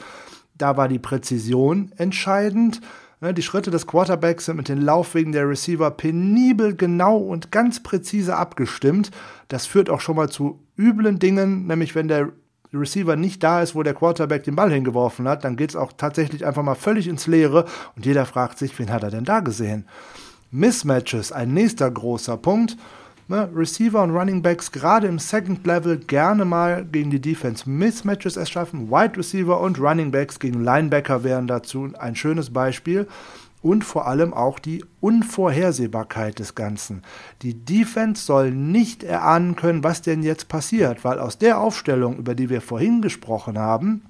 Da 0.58 0.76
war 0.76 0.90
die 0.90 1.00
Präzision 1.00 1.94
entscheidend 1.96 2.82
die 3.22 3.42
Schritte 3.42 3.70
des 3.70 3.86
Quarterbacks 3.86 4.46
sind 4.46 4.56
mit 4.56 4.70
den 4.70 4.82
Laufwegen 4.82 5.34
der 5.34 5.48
Receiver 5.48 5.92
penibel 5.92 6.76
genau 6.76 7.18
und 7.18 7.52
ganz 7.52 7.84
präzise 7.84 8.38
abgestimmt. 8.38 9.12
Das 9.50 9.66
führt 9.66 9.90
auch 9.90 10.00
schon 10.00 10.16
mal 10.16 10.30
zu 10.30 10.60
üblen 10.78 11.20
Dingen, 11.20 11.68
nämlich 11.68 11.96
wenn 11.96 12.08
der 12.08 12.32
Receiver 12.74 13.16
nicht 13.16 13.44
da 13.44 13.62
ist, 13.62 13.76
wo 13.76 13.84
der 13.84 13.94
Quarterback 13.94 14.44
den 14.44 14.56
Ball 14.56 14.72
hingeworfen 14.72 15.28
hat, 15.28 15.44
dann 15.44 15.58
geht 15.58 15.72
es 15.72 15.76
auch 15.76 15.92
tatsächlich 15.98 16.46
einfach 16.46 16.64
mal 16.64 16.76
völlig 16.76 17.08
ins 17.08 17.28
Leere 17.28 17.66
und 17.96 18.06
jeder 18.06 18.26
fragt 18.26 18.58
sich, 18.58 18.78
wen 18.80 18.92
hat 18.92 19.04
er 19.04 19.12
denn 19.12 19.26
da 19.26 19.40
gesehen? 19.40 19.86
Mismatches, 20.52 21.32
ein 21.32 21.54
nächster 21.54 21.90
großer 21.90 22.38
Punkt 22.38 22.78
ne, 23.30 23.50
Receiver 23.56 24.04
und 24.04 24.12
Running 24.12 24.42
Backs 24.42 24.72
gerade 24.72 25.08
im 25.08 25.20
Second 25.20 25.66
Level 25.66 25.98
gerne 25.98 26.46
mal 26.46 26.86
gegen 26.86 27.12
die 27.12 27.22
Defense 27.22 27.70
Mismatches 27.70 28.36
erschaffen. 28.36 28.90
Wide 28.90 29.18
Receiver 29.18 29.60
und 29.60 29.80
Running 29.80 30.12
Backs 30.12 30.40
gegen 30.40 30.64
Linebacker 30.64 31.24
wären 31.24 31.48
dazu 31.48 31.90
ein 31.98 32.16
schönes 32.16 32.52
Beispiel. 32.52 33.08
Und 33.62 33.84
vor 33.84 34.08
allem 34.08 34.34
auch 34.34 34.58
die 34.58 34.86
Unvorhersehbarkeit 35.02 36.40
des 36.40 36.56
Ganzen. 36.56 37.04
Die 37.42 37.54
Defense 37.54 38.24
soll 38.24 38.52
nicht 38.52 39.04
erahnen 39.04 39.58
können, 39.58 39.84
was 39.84 40.02
denn 40.02 40.24
jetzt 40.24 40.48
passiert, 40.48 41.04
weil 41.04 41.20
aus 41.20 41.38
der 41.38 41.60
Aufstellung, 41.60 42.18
über 42.18 42.36
die 42.36 42.50
wir 42.50 42.62
vorhin 42.62 43.02
gesprochen 43.02 43.60
haben, 43.60 44.04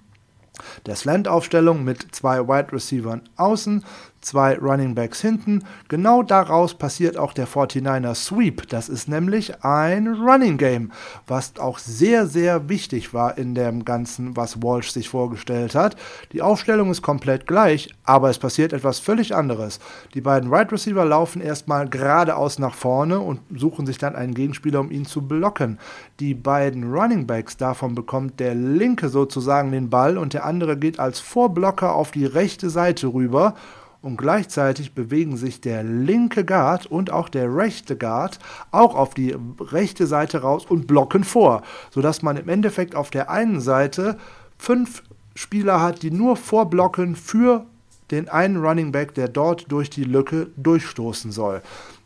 der 0.85 0.95
Slant-Aufstellung 0.95 1.83
mit 1.83 2.13
zwei 2.13 2.47
Wide 2.47 2.73
Receivers 2.73 3.21
außen, 3.37 3.83
zwei 4.21 4.57
Running 4.57 4.95
Backs 4.95 5.21
hinten. 5.21 5.63
Genau 5.87 6.23
daraus 6.23 6.73
passiert 6.73 7.17
auch 7.17 7.33
der 7.33 7.47
49er 7.47 8.15
Sweep. 8.15 8.67
Das 8.69 8.89
ist 8.89 9.07
nämlich 9.07 9.63
ein 9.63 10.07
Running 10.07 10.57
Game, 10.57 10.91
was 11.27 11.53
auch 11.59 11.79
sehr, 11.79 12.27
sehr 12.27 12.69
wichtig 12.69 13.13
war 13.13 13.37
in 13.37 13.55
dem 13.55 13.85
Ganzen, 13.85 14.35
was 14.35 14.61
Walsh 14.61 14.91
sich 14.91 15.09
vorgestellt 15.09 15.75
hat. 15.75 15.95
Die 16.33 16.41
Aufstellung 16.41 16.91
ist 16.91 17.01
komplett 17.01 17.47
gleich, 17.47 17.89
aber 18.03 18.29
es 18.29 18.39
passiert 18.39 18.73
etwas 18.73 18.99
völlig 18.99 19.35
anderes. 19.35 19.79
Die 20.13 20.21
beiden 20.21 20.51
Right 20.51 20.71
Receiver 20.71 21.05
laufen 21.05 21.41
erstmal 21.41 21.87
geradeaus 21.87 22.59
nach 22.59 22.75
vorne 22.75 23.19
und 23.19 23.39
suchen 23.55 23.85
sich 23.85 23.97
dann 23.97 24.15
einen 24.15 24.33
Gegenspieler, 24.33 24.79
um 24.79 24.91
ihn 24.91 25.05
zu 25.05 25.21
blocken. 25.21 25.79
Die 26.19 26.33
beiden 26.33 26.91
Running 26.91 27.25
Backs, 27.27 27.57
davon 27.57 27.95
bekommt 27.95 28.39
der 28.39 28.55
linke 28.55 29.09
sozusagen 29.09 29.71
den 29.71 29.89
Ball 29.89 30.17
und 30.17 30.33
der 30.33 30.45
andere 30.45 30.77
geht 30.77 30.99
als 30.99 31.19
Vorblocker 31.19 31.93
auf 31.93 32.11
die 32.11 32.25
rechte 32.25 32.69
Seite 32.69 33.07
rüber 33.07 33.55
und 34.01 34.17
gleichzeitig 34.17 34.93
bewegen 34.93 35.35
sich 35.35 35.61
der 35.61 35.83
linke 35.83 36.45
Guard 36.45 36.85
und 36.85 37.11
auch 37.11 37.29
der 37.29 37.53
rechte 37.53 37.97
Guard 37.97 38.39
auch 38.71 38.95
auf 38.95 39.13
die 39.13 39.35
rechte 39.59 40.07
Seite 40.07 40.41
raus 40.41 40.65
und 40.65 40.87
blocken 40.87 41.23
vor, 41.23 41.63
sodass 41.91 42.21
man 42.21 42.37
im 42.37 42.49
Endeffekt 42.49 42.95
auf 42.95 43.09
der 43.09 43.29
einen 43.29 43.59
Seite 43.59 44.17
fünf 44.57 45.03
Spieler 45.35 45.81
hat, 45.81 46.01
die 46.01 46.11
nur 46.11 46.37
vorblocken 46.37 47.15
für 47.15 47.65
den 48.11 48.29
einen 48.29 48.57
Running 48.57 48.91
Back, 48.91 49.13
der 49.13 49.27
dort 49.27 49.71
durch 49.71 49.89
die 49.89 50.03
Lücke 50.03 50.47
durchstoßen 50.57 51.31
soll. 51.31 51.61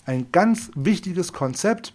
Ein 0.05 0.27
ganz 0.31 0.69
wichtiges 0.75 1.31
Konzept, 1.31 1.93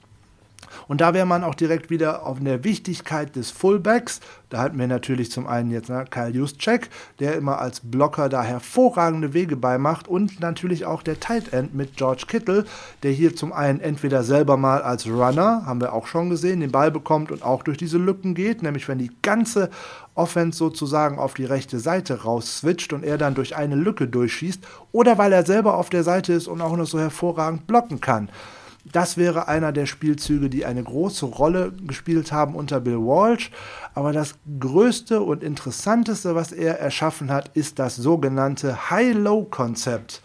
und 0.86 1.00
da 1.00 1.14
wäre 1.14 1.26
man 1.26 1.44
auch 1.44 1.54
direkt 1.54 1.90
wieder 1.90 2.26
auf 2.26 2.38
der 2.40 2.64
Wichtigkeit 2.64 3.36
des 3.36 3.50
Fullbacks. 3.50 4.20
Da 4.50 4.58
hatten 4.60 4.78
wir 4.78 4.86
natürlich 4.86 5.30
zum 5.30 5.46
einen 5.46 5.70
jetzt 5.70 5.90
ne, 5.90 6.04
Kyle 6.08 6.30
Juszczyk, 6.30 6.88
der 7.18 7.36
immer 7.36 7.58
als 7.58 7.80
Blocker 7.80 8.28
da 8.28 8.42
hervorragende 8.42 9.34
Wege 9.34 9.56
beimacht 9.56 10.08
und 10.08 10.40
natürlich 10.40 10.86
auch 10.86 11.02
der 11.02 11.20
Tight 11.20 11.52
End 11.52 11.74
mit 11.74 11.96
George 11.96 12.24
Kittle, 12.26 12.64
der 13.02 13.12
hier 13.12 13.36
zum 13.36 13.52
einen 13.52 13.80
entweder 13.80 14.22
selber 14.22 14.56
mal 14.56 14.82
als 14.82 15.06
Runner, 15.06 15.64
haben 15.66 15.80
wir 15.80 15.92
auch 15.92 16.06
schon 16.06 16.30
gesehen, 16.30 16.60
den 16.60 16.72
Ball 16.72 16.90
bekommt 16.90 17.30
und 17.30 17.42
auch 17.42 17.62
durch 17.62 17.76
diese 17.76 17.98
Lücken 17.98 18.34
geht, 18.34 18.62
nämlich 18.62 18.88
wenn 18.88 18.98
die 18.98 19.10
ganze 19.22 19.70
Offense 20.14 20.58
sozusagen 20.58 21.18
auf 21.18 21.34
die 21.34 21.44
rechte 21.44 21.78
Seite 21.78 22.22
raus 22.22 22.58
switcht 22.58 22.92
und 22.92 23.04
er 23.04 23.18
dann 23.18 23.34
durch 23.34 23.56
eine 23.56 23.76
Lücke 23.76 24.08
durchschießt 24.08 24.66
oder 24.92 25.16
weil 25.16 25.32
er 25.32 25.46
selber 25.46 25.76
auf 25.76 25.90
der 25.90 26.02
Seite 26.02 26.32
ist 26.32 26.48
und 26.48 26.60
auch 26.60 26.76
noch 26.76 26.86
so 26.86 26.98
hervorragend 26.98 27.66
blocken 27.66 28.00
kann. 28.00 28.28
Das 28.92 29.16
wäre 29.16 29.48
einer 29.48 29.72
der 29.72 29.86
Spielzüge, 29.86 30.48
die 30.48 30.64
eine 30.64 30.82
große 30.82 31.26
Rolle 31.26 31.72
gespielt 31.86 32.32
haben 32.32 32.54
unter 32.54 32.80
Bill 32.80 32.98
Walsh. 32.98 33.50
Aber 33.94 34.12
das 34.12 34.34
größte 34.58 35.20
und 35.20 35.42
interessanteste, 35.42 36.34
was 36.34 36.52
er 36.52 36.78
erschaffen 36.78 37.30
hat, 37.30 37.50
ist 37.54 37.78
das 37.78 37.96
sogenannte 37.96 38.90
High-Low-Konzept. 38.90 40.22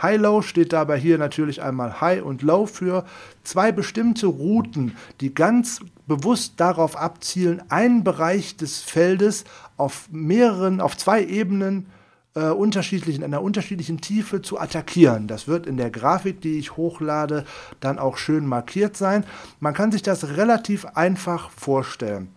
High-Low 0.00 0.42
steht 0.42 0.72
dabei 0.72 0.98
hier 0.98 1.18
natürlich 1.18 1.62
einmal 1.62 2.00
High 2.00 2.22
und 2.22 2.42
Low 2.42 2.66
für 2.66 3.04
zwei 3.42 3.70
bestimmte 3.70 4.26
Routen, 4.26 4.96
die 5.20 5.34
ganz 5.34 5.80
bewusst 6.06 6.54
darauf 6.56 6.96
abzielen, 6.96 7.62
einen 7.68 8.02
Bereich 8.02 8.56
des 8.56 8.80
Feldes 8.80 9.44
auf 9.76 10.08
mehreren, 10.10 10.80
auf 10.80 10.96
zwei 10.96 11.22
Ebenen 11.24 11.86
äh, 12.34 12.48
unterschiedlichen, 12.48 13.22
in 13.22 13.32
einer 13.32 13.42
unterschiedlichen 13.42 14.00
Tiefe 14.00 14.42
zu 14.42 14.58
attackieren. 14.58 15.26
Das 15.26 15.48
wird 15.48 15.66
in 15.66 15.76
der 15.76 15.90
Grafik, 15.90 16.40
die 16.40 16.58
ich 16.58 16.76
hochlade, 16.76 17.44
dann 17.80 17.98
auch 17.98 18.16
schön 18.16 18.46
markiert 18.46 18.96
sein. 18.96 19.24
Man 19.58 19.74
kann 19.74 19.92
sich 19.92 20.02
das 20.02 20.36
relativ 20.36 20.84
einfach 20.94 21.50
vorstellen. 21.50 22.28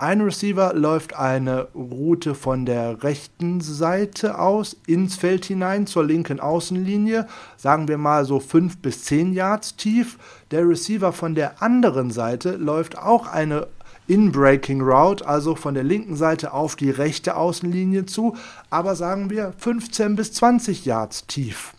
Ein 0.00 0.20
Receiver 0.20 0.74
läuft 0.74 1.16
eine 1.16 1.68
Route 1.74 2.36
von 2.36 2.64
der 2.64 3.02
rechten 3.02 3.60
Seite 3.60 4.38
aus 4.38 4.76
ins 4.86 5.16
Feld 5.16 5.44
hinein 5.44 5.88
zur 5.88 6.04
linken 6.04 6.38
Außenlinie, 6.38 7.26
sagen 7.56 7.88
wir 7.88 7.98
mal 7.98 8.24
so 8.24 8.38
5 8.38 8.78
bis 8.78 9.02
10 9.04 9.32
Yards 9.32 9.74
tief. 9.74 10.16
Der 10.52 10.68
Receiver 10.68 11.12
von 11.12 11.34
der 11.34 11.62
anderen 11.62 12.12
Seite 12.12 12.52
läuft 12.52 12.96
auch 12.96 13.26
eine 13.26 13.66
in-Breaking 14.08 14.80
Route, 14.80 15.26
also 15.26 15.54
von 15.54 15.74
der 15.74 15.84
linken 15.84 16.16
Seite 16.16 16.52
auf 16.52 16.74
die 16.74 16.90
rechte 16.90 17.36
Außenlinie 17.36 18.06
zu, 18.06 18.36
aber 18.70 18.96
sagen 18.96 19.30
wir 19.30 19.52
15 19.58 20.16
bis 20.16 20.32
20 20.32 20.84
Yards 20.84 21.26
tief. 21.26 21.74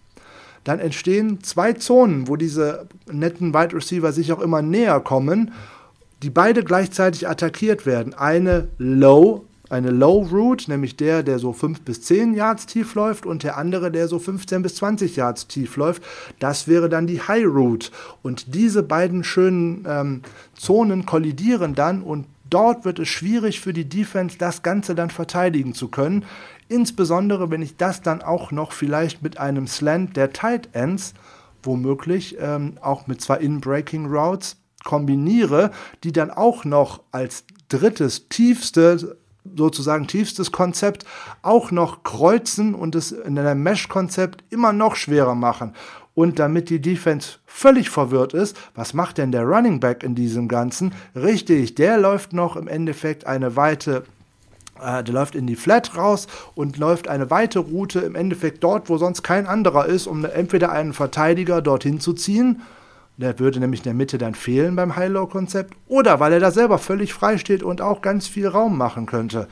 Dann 0.64 0.80
entstehen 0.80 1.44
zwei 1.44 1.74
Zonen, 1.74 2.28
wo 2.28 2.36
diese 2.36 2.88
netten 3.12 3.54
Wide 3.54 3.76
Receiver 3.76 4.12
sich 4.14 4.32
auch 4.32 4.40
immer 4.40 4.62
näher 4.62 5.00
kommen, 5.00 5.52
die 6.22 6.30
beide 6.30 6.64
gleichzeitig 6.64 7.28
attackiert 7.28 7.86
werden. 7.86 8.14
Eine 8.14 8.68
Low 8.78 9.46
eine 9.70 9.92
Low 9.92 10.28
Route, 10.32 10.70
nämlich 10.70 10.98
der, 10.98 11.24
der 11.24 11.40
so 11.40 11.54
5 11.54 11.82
bis 11.82 12.02
10 12.02 12.34
Yards 12.34 12.66
tief 12.66 12.96
läuft 12.96 13.26
und 13.26 13.44
der 13.44 13.58
andere, 13.58 13.92
der 13.92 14.08
so 14.08 14.20
15 14.20 14.62
bis 14.62 14.76
20 14.76 15.16
Yards 15.16 15.48
tief 15.48 15.78
läuft. 15.78 16.04
Das 16.40 16.68
wäre 16.68 16.90
dann 16.90 17.08
die 17.08 17.22
High 17.22 17.46
Route. 17.46 17.92
Und 18.22 18.56
diese 18.56 18.84
beiden 18.84 19.24
schönen 19.24 19.86
ähm, 19.88 20.22
Zonen 20.56 21.06
kollidieren 21.06 21.76
dann 21.76 22.02
und 22.02 22.26
dort 22.50 22.84
wird 22.86 23.00
es 23.00 23.08
schwierig 23.08 23.62
für 23.62 23.74
die 23.74 23.88
Defense, 23.88 24.38
das 24.38 24.64
Ganze 24.64 24.96
dann 24.96 25.12
verteidigen 25.12 25.74
zu 25.74 25.88
können. 25.88 26.26
Insbesondere, 26.68 27.50
wenn 27.52 27.62
ich 27.62 27.78
das 27.78 28.02
dann 28.02 28.22
auch 28.22 28.52
noch 28.52 28.72
vielleicht 28.72 29.24
mit 29.24 29.38
einem 29.40 29.68
Slant 29.68 30.18
der 30.18 30.34
Tight 30.34 30.70
Ends, 30.74 31.14
womöglich 31.64 32.38
ähm, 32.40 32.76
auch 32.82 33.08
mit 33.08 33.22
zwei 33.22 33.38
In-Breaking 33.38 34.06
Routes 34.06 34.58
kombiniere, 34.84 35.72
die 36.04 36.12
dann 36.12 36.32
auch 36.32 36.66
noch 36.66 37.02
als 37.12 37.44
drittes 37.68 38.30
tiefste 38.30 39.18
sozusagen 39.56 40.08
tiefstes 40.08 40.52
Konzept 40.52 41.06
auch 41.42 41.72
noch 41.72 42.04
kreuzen 42.04 42.76
und 42.76 42.96
es 42.96 43.12
in 43.12 43.38
einem 43.38 43.64
Mesh-Konzept 43.64 44.44
immer 44.50 44.74
noch 44.74 44.96
schwerer 44.96 45.36
machen. 45.36 45.74
Und 46.16 46.38
damit 46.40 46.70
die 46.70 46.82
Defense 46.82 47.38
völlig 47.46 47.90
verwirrt 47.90 48.34
ist, 48.34 48.58
was 48.76 48.94
macht 48.94 49.18
denn 49.18 49.32
der 49.32 49.44
Running 49.44 49.80
Back 49.80 50.04
in 50.04 50.16
diesem 50.16 50.48
Ganzen? 50.48 50.94
Richtig, 51.16 51.76
der 51.76 51.98
läuft 51.98 52.34
noch 52.34 52.56
im 52.56 52.68
Endeffekt 52.68 53.26
eine 53.26 53.56
weite 53.56 54.04
äh, 54.82 55.04
der 55.04 55.14
läuft 55.14 55.36
in 55.36 55.48
die 55.48 55.56
Flat 55.56 55.96
raus 55.96 56.28
und 56.56 56.78
läuft 56.78 57.08
eine 57.08 57.30
weite 57.30 57.60
Route 57.60 58.00
im 58.00 58.16
Endeffekt 58.16 58.64
dort, 58.64 58.90
wo 58.90 58.98
sonst 58.98 59.24
kein 59.24 59.46
anderer 59.46 59.86
ist, 59.86 60.08
um 60.08 60.26
entweder 60.26 60.72
einen 60.72 60.94
Verteidiger 60.94 61.62
dorthin 61.62 62.00
zu 62.00 62.14
ziehen. 62.14 62.62
Der 63.20 63.38
würde 63.38 63.60
nämlich 63.60 63.82
in 63.82 63.84
der 63.84 63.94
Mitte 63.94 64.18
dann 64.18 64.34
fehlen 64.34 64.78
beim 64.78 64.96
High-Low-Konzept. 64.96 65.76
Oder 65.88 66.22
weil 66.22 66.32
er 66.32 66.40
da 66.40 66.52
selber 66.52 66.78
völlig 66.78 67.14
frei 67.14 67.38
steht 67.38 67.64
und 67.64 67.82
auch 67.82 68.02
ganz 68.02 68.28
viel 68.28 68.48
Raum 68.48 68.78
machen 68.78 69.06
könnte. 69.06 69.50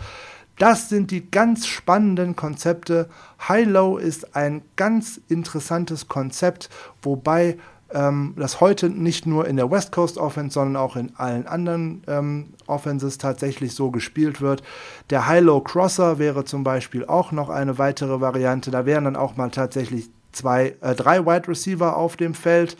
Das 0.58 0.88
sind 0.88 1.12
die 1.12 1.30
ganz 1.30 1.68
spannenden 1.68 2.38
Konzepte. 2.38 3.10
High-Low 3.46 3.98
ist 3.98 4.38
ein 4.38 4.62
ganz 4.78 5.20
interessantes 5.28 6.08
Konzept, 6.08 6.70
wobei 7.02 7.58
ähm, 7.94 8.36
das 8.38 8.62
heute 8.62 8.90
nicht 8.90 9.26
nur 9.26 9.46
in 9.46 9.58
der 9.58 9.70
West 9.70 9.92
Coast 9.92 10.18
Offense, 10.18 10.54
sondern 10.54 10.82
auch 10.82 10.96
in 10.96 11.12
allen 11.18 11.46
anderen 11.46 12.04
ähm, 12.08 12.54
Offenses 12.68 13.18
tatsächlich 13.18 13.76
so 13.76 13.92
gespielt 13.92 14.40
wird. 14.40 14.64
Der 15.10 15.28
High-Low 15.28 15.60
Crosser 15.60 16.20
wäre 16.20 16.46
zum 16.46 16.64
Beispiel 16.64 17.06
auch 17.06 17.34
noch 17.34 17.50
eine 17.50 17.78
weitere 17.78 18.22
Variante. 18.22 18.72
Da 18.72 18.86
wären 18.86 19.04
dann 19.04 19.18
auch 19.18 19.36
mal 19.36 19.52
tatsächlich 19.52 20.10
zwei, 20.32 20.76
äh, 20.80 20.96
drei 20.96 21.26
Wide 21.26 21.50
Receiver 21.50 21.98
auf 21.98 22.16
dem 22.16 22.34
Feld 22.34 22.78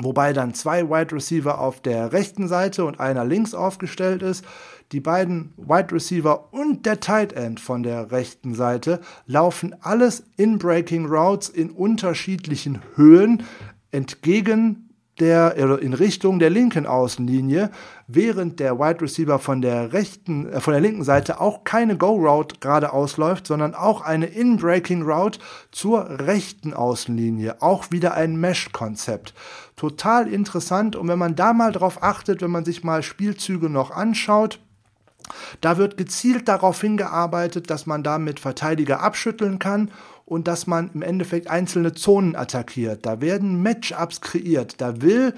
wobei 0.00 0.32
dann 0.32 0.54
zwei 0.54 0.88
Wide 0.88 1.14
Receiver 1.14 1.60
auf 1.60 1.80
der 1.80 2.12
rechten 2.12 2.48
Seite 2.48 2.84
und 2.84 3.00
einer 3.00 3.24
links 3.24 3.54
aufgestellt 3.54 4.22
ist. 4.22 4.44
Die 4.92 5.00
beiden 5.00 5.52
Wide 5.56 5.92
Receiver 5.92 6.52
und 6.52 6.86
der 6.86 7.00
Tight 7.00 7.32
End 7.32 7.58
von 7.58 7.82
der 7.82 8.12
rechten 8.12 8.54
Seite 8.54 9.00
laufen 9.26 9.74
alles 9.80 10.24
in 10.36 10.58
Breaking 10.58 11.06
Routes 11.06 11.48
in 11.48 11.70
unterschiedlichen 11.70 12.80
Höhen 12.94 13.42
entgegen 13.90 14.85
der 15.20 15.56
in 15.80 15.94
Richtung 15.94 16.38
der 16.38 16.50
linken 16.50 16.86
Außenlinie, 16.86 17.70
während 18.06 18.60
der 18.60 18.78
Wide 18.78 19.00
Receiver 19.00 19.38
von 19.38 19.62
der 19.62 19.92
rechten, 19.92 20.48
äh, 20.48 20.60
von 20.60 20.72
der 20.72 20.80
linken 20.80 21.04
Seite 21.04 21.40
auch 21.40 21.64
keine 21.64 21.96
Go 21.96 22.14
Route 22.14 22.56
gerade 22.60 22.92
ausläuft, 22.92 23.46
sondern 23.46 23.74
auch 23.74 24.02
eine 24.02 24.26
In 24.26 24.56
Breaking 24.56 25.02
Route 25.02 25.38
zur 25.72 26.20
rechten 26.20 26.74
Außenlinie, 26.74 27.62
auch 27.62 27.90
wieder 27.90 28.14
ein 28.14 28.36
Mesh 28.36 28.72
Konzept. 28.72 29.34
Total 29.76 30.28
interessant 30.28 30.96
und 30.96 31.08
wenn 31.08 31.18
man 31.18 31.34
da 31.34 31.52
mal 31.52 31.72
drauf 31.72 32.02
achtet, 32.02 32.42
wenn 32.42 32.50
man 32.50 32.64
sich 32.64 32.84
mal 32.84 33.02
Spielzüge 33.02 33.70
noch 33.70 33.90
anschaut, 33.90 34.60
da 35.60 35.76
wird 35.76 35.96
gezielt 35.96 36.46
darauf 36.48 36.80
hingearbeitet, 36.80 37.70
dass 37.70 37.86
man 37.86 38.02
damit 38.02 38.38
Verteidiger 38.38 39.00
abschütteln 39.00 39.58
kann 39.58 39.90
und 40.26 40.48
dass 40.48 40.66
man 40.66 40.90
im 40.92 41.02
Endeffekt 41.02 41.48
einzelne 41.48 41.94
Zonen 41.94 42.36
attackiert. 42.36 43.06
Da 43.06 43.20
werden 43.22 43.62
Matchups 43.62 44.20
kreiert. 44.20 44.80
Da 44.80 45.00
will 45.00 45.32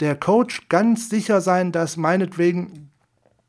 der 0.00 0.14
Coach 0.14 0.68
ganz 0.68 1.08
sicher 1.08 1.40
sein, 1.40 1.72
dass 1.72 1.96
meinetwegen 1.96 2.90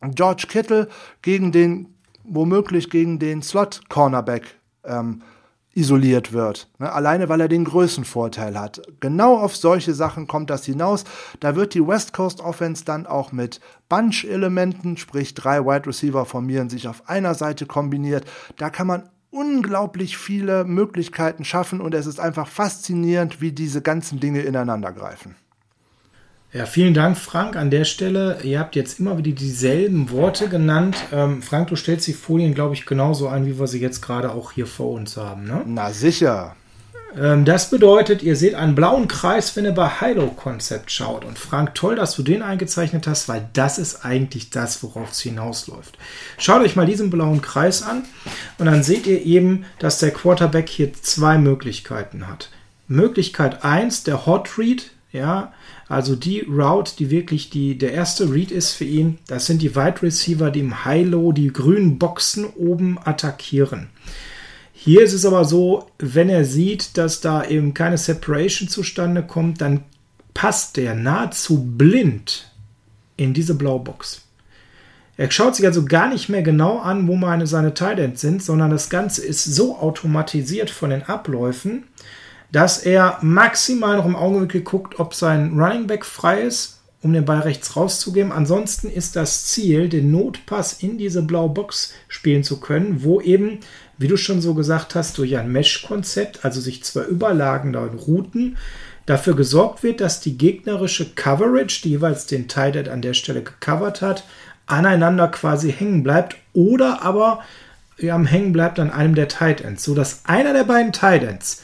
George 0.02 0.46
Kittle 0.48 0.88
gegen 1.22 1.52
den, 1.52 1.96
womöglich 2.24 2.90
gegen 2.90 3.20
den 3.20 3.42
Slot-Cornerback 3.42 4.44
ähm, 4.86 5.22
isoliert 5.74 6.32
wird. 6.32 6.70
Ne? 6.80 6.92
Alleine 6.92 7.28
weil 7.28 7.42
er 7.42 7.50
den 7.50 7.66
Größenvorteil 7.66 8.58
hat. 8.58 8.82
Genau 9.02 9.38
auf 9.38 9.58
solche 9.58 9.94
Sachen 9.94 10.28
kommt 10.28 10.50
das 10.50 10.64
hinaus. 10.64 11.04
Da 11.42 11.58
wird 11.58 11.74
die 11.74 11.86
West 11.86 12.14
Coast 12.14 12.40
Offense 12.40 12.86
dann 12.86 13.06
auch 13.06 13.34
mit 13.34 13.60
Bunch-Elementen, 13.90 14.96
sprich 14.96 15.34
drei 15.34 15.66
Wide 15.66 15.88
Receiver 15.88 16.26
formieren 16.26 16.70
sich 16.70 16.88
auf 16.88 17.10
einer 17.10 17.36
Seite 17.36 17.66
kombiniert. 17.66 18.24
Da 18.56 18.70
kann 18.70 18.88
man 18.88 19.10
unglaublich 19.36 20.18
viele 20.18 20.64
Möglichkeiten 20.64 21.44
schaffen 21.44 21.82
und 21.82 21.94
es 21.94 22.08
ist 22.08 22.20
einfach 22.20 22.48
faszinierend, 22.48 23.42
wie 23.42 23.52
diese 23.52 23.82
ganzen 23.82 24.22
Dinge 24.22 24.42
ineinander 24.42 24.94
greifen. 24.94 25.36
Ja, 26.54 26.66
vielen 26.66 26.94
Dank, 26.94 27.18
Frank, 27.18 27.58
an 27.58 27.70
der 27.70 27.84
Stelle. 27.84 28.38
Ihr 28.44 28.60
habt 28.60 28.78
jetzt 28.78 29.02
immer 29.02 29.18
wieder 29.18 29.34
dieselben 29.34 30.10
Worte 30.10 30.48
genannt. 30.48 30.96
Ähm, 31.12 31.42
Frank, 31.42 31.68
du 31.68 31.76
stellst 31.76 32.08
die 32.08 32.14
Folien, 32.14 32.54
glaube 32.54 32.76
ich, 32.76 32.86
genauso 32.86 33.28
ein, 33.28 33.46
wie 33.46 33.60
wir 33.60 33.68
sie 33.68 33.82
jetzt 33.82 34.02
gerade 34.02 34.32
auch 34.32 34.54
hier 34.54 34.68
vor 34.68 34.92
uns 34.92 35.18
haben. 35.18 35.44
Ne? 35.44 35.64
Na 35.66 35.92
sicher. 35.92 36.56
Ähm, 37.18 37.46
das 37.46 37.70
bedeutet, 37.70 38.24
ihr 38.24 38.36
seht 38.36 38.56
einen 38.56 38.76
blauen 38.76 39.08
Kreis, 39.08 39.56
wenn 39.56 39.66
ihr 39.66 39.72
bei 39.72 39.90
Hilo-Konzept 39.90 40.92
schaut. 40.92 41.26
Und 41.26 41.40
Frank, 41.40 41.76
toll, 41.76 41.96
dass 41.96 42.16
du 42.16 42.24
den 42.24 42.42
eingezeichnet 42.42 43.08
hast, 43.08 43.30
weil 43.30 43.50
das 43.54 43.78
ist 43.78 44.06
eigentlich 44.06 44.50
das, 44.50 44.84
worauf 44.84 45.12
es 45.12 45.22
hinausläuft. 45.22 45.98
Schaut 46.38 46.62
euch 46.62 46.76
mal 46.76 46.86
diesen 46.86 47.10
blauen 47.10 47.42
Kreis 47.42 47.84
an 47.84 48.04
und 48.58 48.66
dann 48.66 48.84
seht 48.84 49.08
ihr 49.08 49.24
eben, 49.26 49.66
dass 49.80 50.00
der 50.00 50.12
Quarterback 50.12 50.70
hier 50.70 50.94
zwei 50.94 51.38
Möglichkeiten 51.38 52.28
hat. 52.28 52.50
Möglichkeit 52.88 53.64
1, 53.64 54.04
der 54.04 54.26
Hot 54.26 54.58
Read, 54.58 54.92
ja, 55.12 55.54
also 55.88 56.16
die 56.16 56.42
Route, 56.42 56.94
die 56.98 57.10
wirklich 57.10 57.50
die, 57.50 57.78
der 57.78 57.94
erste 57.94 58.32
Read 58.32 58.52
ist 58.52 58.74
für 58.74 58.86
ihn, 58.86 59.20
das 59.28 59.46
sind 59.46 59.62
die 59.62 59.76
Wide 59.76 60.02
Receiver, 60.02 60.52
die 60.52 60.60
im 60.60 60.84
High-Low 60.84 61.32
die 61.32 61.54
grünen 61.54 61.98
Boxen 62.00 62.46
oben 62.46 62.98
attackieren. 63.04 63.90
Hier 64.86 65.02
ist 65.02 65.14
es 65.14 65.26
aber 65.26 65.46
so, 65.46 65.88
wenn 65.98 66.30
er 66.30 66.46
sieht, 66.46 66.96
dass 66.96 67.20
da 67.20 67.44
eben 67.44 67.74
keine 67.74 67.98
Separation 67.98 68.70
zustande 68.70 69.24
kommt, 69.24 69.60
dann 69.60 69.84
passt 70.36 70.78
der 70.78 70.94
nahezu 70.94 71.66
blind 71.76 72.52
in 73.18 73.34
diese 73.34 73.56
Blaubox. 73.56 74.22
Er 75.18 75.32
schaut 75.32 75.56
sich 75.56 75.66
also 75.66 75.86
gar 75.86 76.08
nicht 76.08 76.30
mehr 76.30 76.44
genau 76.44 76.78
an, 76.78 77.08
wo 77.08 77.16
meine, 77.16 77.48
seine 77.48 77.74
Tight 77.74 78.20
sind, 78.20 78.44
sondern 78.44 78.70
das 78.70 78.92
Ganze 78.92 79.26
ist 79.26 79.44
so 79.44 79.76
automatisiert 79.76 80.70
von 80.70 80.92
den 80.92 81.02
Abläufen, 81.02 81.86
dass 82.52 82.78
er 82.78 83.18
maximal 83.24 83.98
noch 83.98 84.06
im 84.06 84.16
Augenwinkel 84.16 84.62
guckt, 84.62 85.00
ob 85.00 85.16
sein 85.16 85.60
Running 85.60 85.88
Back 85.88 86.06
frei 86.06 86.42
ist, 86.42 86.76
um 87.02 87.12
den 87.12 87.26
Ball 87.26 87.40
rechts 87.40 87.76
rauszugeben. 87.76 88.32
Ansonsten 88.32 88.90
ist 88.90 89.16
das 89.16 89.46
Ziel, 89.46 89.90
den 89.90 90.12
Notpass 90.12 90.74
in 90.84 91.00
diese 91.00 91.24
blaue 91.24 91.50
Box 91.50 91.94
spielen 92.08 92.44
zu 92.44 92.60
können, 92.60 93.04
wo 93.04 93.22
eben, 93.22 93.60
wie 93.98 94.08
du 94.08 94.18
schon 94.18 94.42
so 94.42 94.54
gesagt 94.54 94.96
hast, 94.96 95.18
durch 95.18 95.38
ein 95.38 95.52
Mesh-Konzept, 95.52 96.44
also 96.44 96.60
sich 96.62 96.84
zwei 96.84 97.04
überlagenden 97.04 97.98
Routen, 97.98 98.58
dafür 99.06 99.36
gesorgt 99.36 99.84
wird, 99.84 100.02
dass 100.02 100.20
die 100.20 100.38
gegnerische 100.38 101.14
Coverage, 101.14 101.82
die 101.84 101.92
jeweils 101.92 102.26
den 102.26 102.48
Tight 102.48 102.90
an 102.90 103.02
der 103.02 103.14
Stelle 103.14 103.44
gecovert 103.44 104.02
hat, 104.02 104.24
aneinander 104.66 105.28
quasi 105.28 105.72
hängen 105.72 106.04
bleibt 106.04 106.36
oder 106.54 107.04
aber 107.04 107.44
ja, 107.98 108.16
am 108.16 108.26
Hängen 108.26 108.52
bleibt 108.52 108.80
an 108.80 108.92
einem 108.92 109.16
der 109.16 109.28
Tight 109.28 109.62
Ends, 109.62 109.84
sodass 109.84 110.22
einer 110.26 110.54
der 110.54 110.64
beiden 110.64 110.92
Tight 110.92 111.24
Ends 111.24 111.62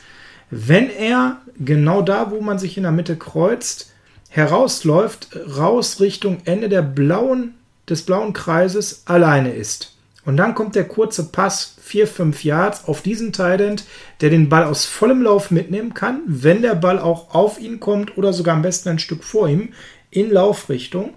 wenn 0.51 0.89
er 0.89 1.37
genau 1.57 2.01
da, 2.01 2.29
wo 2.29 2.41
man 2.41 2.59
sich 2.59 2.77
in 2.77 2.83
der 2.83 2.91
Mitte 2.91 3.15
kreuzt, 3.15 3.91
herausläuft, 4.29 5.29
raus 5.57 5.99
Richtung 5.99 6.39
Ende 6.45 6.69
der 6.69 6.81
blauen, 6.81 7.55
des 7.89 8.03
blauen 8.03 8.33
Kreises 8.33 9.03
alleine 9.05 9.53
ist. 9.53 9.90
Und 10.23 10.37
dann 10.37 10.53
kommt 10.53 10.75
der 10.75 10.87
kurze 10.87 11.31
Pass, 11.31 11.75
4, 11.81 12.07
5 12.07 12.43
Yards, 12.43 12.85
auf 12.85 13.01
diesen 13.01 13.33
Tident, 13.33 13.85
der 14.21 14.29
den 14.29 14.49
Ball 14.49 14.65
aus 14.65 14.85
vollem 14.85 15.23
Lauf 15.23 15.49
mitnehmen 15.49 15.93
kann, 15.93 16.21
wenn 16.27 16.61
der 16.61 16.75
Ball 16.75 16.99
auch 16.99 17.33
auf 17.33 17.59
ihn 17.59 17.79
kommt 17.79 18.17
oder 18.17 18.31
sogar 18.31 18.55
am 18.55 18.61
besten 18.61 18.89
ein 18.89 18.99
Stück 18.99 19.23
vor 19.23 19.49
ihm 19.49 19.69
in 20.11 20.31
Laufrichtung. 20.31 21.13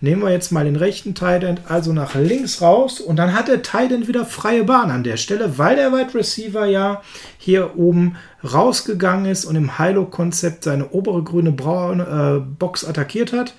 Nehmen 0.00 0.22
wir 0.22 0.30
jetzt 0.30 0.52
mal 0.52 0.66
den 0.66 0.76
rechten 0.76 1.14
Tight 1.14 1.62
also 1.66 1.92
nach 1.92 2.14
links 2.14 2.60
raus 2.60 3.00
und 3.00 3.16
dann 3.16 3.32
hat 3.32 3.48
der 3.48 3.62
Tight 3.62 3.90
wieder 4.06 4.26
freie 4.26 4.64
Bahn 4.64 4.90
an 4.90 5.02
der 5.02 5.16
Stelle, 5.16 5.56
weil 5.56 5.76
der 5.76 5.92
Wide 5.92 6.14
Receiver 6.14 6.66
ja 6.66 7.02
hier 7.38 7.78
oben 7.78 8.16
rausgegangen 8.44 9.24
ist 9.24 9.46
und 9.46 9.56
im 9.56 9.78
Hilo-Konzept 9.78 10.64
seine 10.64 10.90
obere 10.90 11.22
grüne 11.22 11.52
braune 11.52 12.02
äh, 12.02 12.56
Box 12.58 12.84
attackiert 12.84 13.32
hat 13.32 13.54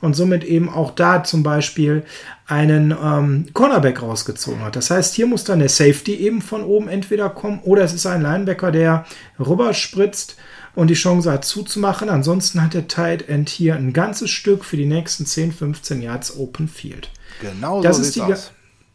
und 0.00 0.14
somit 0.14 0.44
eben 0.44 0.68
auch 0.68 0.92
da 0.92 1.24
zum 1.24 1.42
Beispiel 1.42 2.04
einen 2.46 2.92
ähm, 2.92 3.46
Cornerback 3.52 4.02
rausgezogen 4.02 4.62
hat. 4.62 4.76
Das 4.76 4.90
heißt, 4.90 5.14
hier 5.14 5.26
muss 5.26 5.44
dann 5.44 5.58
der 5.58 5.68
Safety 5.68 6.14
eben 6.14 6.40
von 6.40 6.62
oben 6.62 6.88
entweder 6.88 7.28
kommen 7.30 7.60
oder 7.62 7.82
es 7.82 7.92
ist 7.92 8.06
ein 8.06 8.22
Linebacker, 8.22 8.70
der 8.70 9.04
rüber 9.38 9.74
spritzt 9.74 10.36
und 10.74 10.88
die 10.88 10.94
Chance 10.94 11.32
hat 11.32 11.44
zuzumachen. 11.44 12.08
Ansonsten 12.08 12.62
hat 12.62 12.74
der 12.74 12.88
Tight 12.88 13.28
End 13.28 13.48
hier 13.48 13.74
ein 13.74 13.92
ganzes 13.92 14.30
Stück 14.30 14.64
für 14.64 14.76
die 14.76 14.86
nächsten 14.86 15.26
10, 15.26 15.52
15 15.52 16.02
Yards 16.02 16.36
Open 16.36 16.68
Field. 16.68 17.10
Genau 17.40 17.82
das 17.82 17.96
so 17.96 18.02
ist 18.02 18.16
die, 18.16 18.22
aus. 18.22 18.52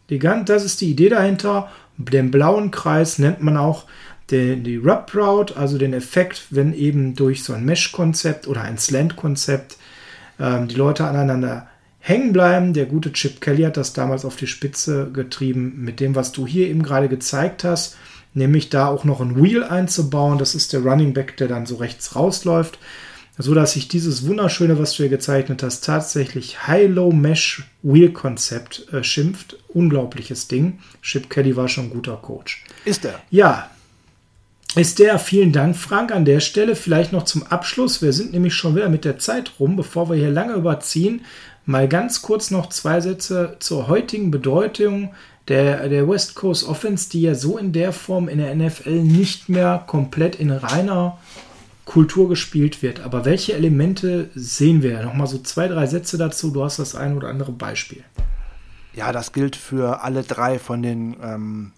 Die, 0.09 0.19
das 0.19 0.63
ist 0.63 0.81
die 0.81 0.89
Idee 0.89 1.09
dahinter. 1.09 1.69
Den 1.97 2.31
blauen 2.31 2.71
Kreis 2.71 3.19
nennt 3.19 3.43
man 3.43 3.57
auch 3.57 3.85
den, 4.31 4.63
die 4.63 4.77
Rub 4.77 5.13
Route, 5.13 5.57
also 5.57 5.77
den 5.77 5.93
Effekt, 5.93 6.47
wenn 6.49 6.73
eben 6.73 7.15
durch 7.15 7.43
so 7.43 7.53
ein 7.53 7.65
Mesh-Konzept 7.65 8.47
oder 8.47 8.61
ein 8.61 8.77
Slant-Konzept 8.77 9.77
ähm, 10.39 10.67
die 10.67 10.75
Leute 10.75 11.05
aneinander 11.05 11.67
hängen 11.99 12.33
bleiben. 12.33 12.73
Der 12.73 12.85
gute 12.85 13.13
Chip 13.13 13.41
Kelly 13.41 13.63
hat 13.63 13.77
das 13.77 13.93
damals 13.93 14.25
auf 14.25 14.35
die 14.35 14.47
Spitze 14.47 15.09
getrieben 15.11 15.73
mit 15.77 15.99
dem, 15.99 16.15
was 16.15 16.31
du 16.31 16.45
hier 16.45 16.67
eben 16.67 16.83
gerade 16.83 17.09
gezeigt 17.09 17.63
hast 17.63 17.97
nämlich 18.33 18.69
da 18.69 18.87
auch 18.87 19.03
noch 19.03 19.21
ein 19.21 19.39
Wheel 19.41 19.63
einzubauen. 19.63 20.39
Das 20.39 20.55
ist 20.55 20.73
der 20.73 20.81
Running 20.81 21.13
Back, 21.13 21.37
der 21.37 21.47
dann 21.47 21.65
so 21.65 21.77
rechts 21.77 22.15
rausläuft. 22.15 22.77
so 23.39 23.55
dass 23.55 23.71
sich 23.73 23.87
dieses 23.87 24.27
wunderschöne, 24.27 24.77
was 24.77 24.91
du 24.91 24.97
hier 24.97 25.09
gezeichnet 25.09 25.63
hast, 25.63 25.83
tatsächlich 25.83 26.67
High-Low-Mesh-Wheel-Konzept 26.67 28.93
äh, 28.93 29.03
schimpft. 29.03 29.57
Unglaubliches 29.69 30.47
Ding. 30.47 30.77
Chip 31.01 31.31
Kelly 31.31 31.55
war 31.55 31.67
schon 31.67 31.85
ein 31.85 31.89
guter 31.89 32.17
Coach. 32.17 32.63
Ist 32.85 33.05
er? 33.05 33.19
Ja, 33.31 33.71
ist 34.75 34.99
der. 34.99 35.19
Vielen 35.19 35.51
Dank, 35.51 35.75
Frank, 35.75 36.11
an 36.11 36.25
der 36.25 36.39
Stelle. 36.39 36.75
Vielleicht 36.75 37.11
noch 37.11 37.23
zum 37.23 37.43
Abschluss. 37.43 38.01
Wir 38.01 38.13
sind 38.13 38.33
nämlich 38.33 38.53
schon 38.53 38.75
wieder 38.75 38.89
mit 38.89 39.05
der 39.05 39.19
Zeit 39.19 39.53
rum, 39.59 39.75
bevor 39.75 40.09
wir 40.09 40.15
hier 40.15 40.31
lange 40.31 40.53
überziehen. 40.53 41.21
Mal 41.65 41.87
ganz 41.87 42.21
kurz 42.21 42.51
noch 42.51 42.69
zwei 42.69 42.99
Sätze 42.99 43.55
zur 43.59 43.87
heutigen 43.87 44.31
Bedeutung 44.31 45.13
der, 45.47 45.87
der 45.89 46.07
West 46.07 46.35
Coast 46.35 46.67
Offense, 46.67 47.09
die 47.09 47.21
ja 47.21 47.35
so 47.35 47.57
in 47.57 47.71
der 47.71 47.93
Form 47.93 48.27
in 48.27 48.39
der 48.39 48.55
NFL 48.55 49.01
nicht 49.03 49.49
mehr 49.49 49.83
komplett 49.85 50.35
in 50.35 50.51
reiner 50.51 51.17
Kultur 51.85 52.29
gespielt 52.29 52.81
wird. 52.81 53.01
Aber 53.01 53.25
welche 53.25 53.53
Elemente 53.53 54.29
sehen 54.35 54.81
wir? 54.81 55.03
Nochmal 55.03 55.27
so 55.27 55.39
zwei, 55.39 55.67
drei 55.67 55.85
Sätze 55.85 56.17
dazu. 56.17 56.51
Du 56.51 56.63
hast 56.63 56.79
das 56.79 56.95
ein 56.95 57.15
oder 57.15 57.27
andere 57.27 57.51
Beispiel. 57.51 58.03
Ja, 58.93 59.11
das 59.11 59.33
gilt 59.33 59.55
für 59.55 60.01
alle 60.03 60.23
drei 60.23 60.59
von 60.59 60.81
den 60.81 61.15
ähm, 61.21 61.71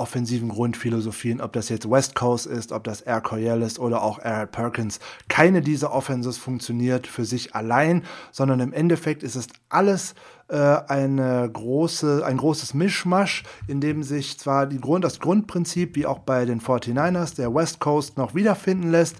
offensiven 0.00 0.48
Grundphilosophien, 0.48 1.40
ob 1.40 1.52
das 1.52 1.68
jetzt 1.68 1.88
West 1.88 2.14
Coast 2.14 2.46
ist, 2.46 2.72
ob 2.72 2.84
das 2.84 3.02
Air 3.02 3.20
Coryell 3.20 3.62
ist 3.62 3.78
oder 3.78 4.02
auch 4.02 4.18
Air 4.18 4.46
Perkins. 4.46 4.98
Keine 5.28 5.60
dieser 5.60 5.92
Offenses 5.92 6.38
funktioniert 6.38 7.06
für 7.06 7.24
sich 7.24 7.54
allein, 7.54 8.02
sondern 8.32 8.60
im 8.60 8.72
Endeffekt 8.72 9.22
ist 9.22 9.36
es 9.36 9.46
alles 9.68 10.14
äh, 10.48 10.56
eine 10.56 11.48
große, 11.52 12.24
ein 12.26 12.38
großes 12.38 12.74
Mischmasch, 12.74 13.44
in 13.68 13.80
dem 13.80 14.02
sich 14.02 14.38
zwar 14.38 14.66
die 14.66 14.80
Grund, 14.80 15.04
das 15.04 15.20
Grundprinzip, 15.20 15.94
wie 15.94 16.06
auch 16.06 16.18
bei 16.18 16.44
den 16.44 16.60
49ers, 16.60 17.36
der 17.36 17.54
West 17.54 17.78
Coast 17.78 18.16
noch 18.16 18.34
wiederfinden 18.34 18.90
lässt, 18.90 19.16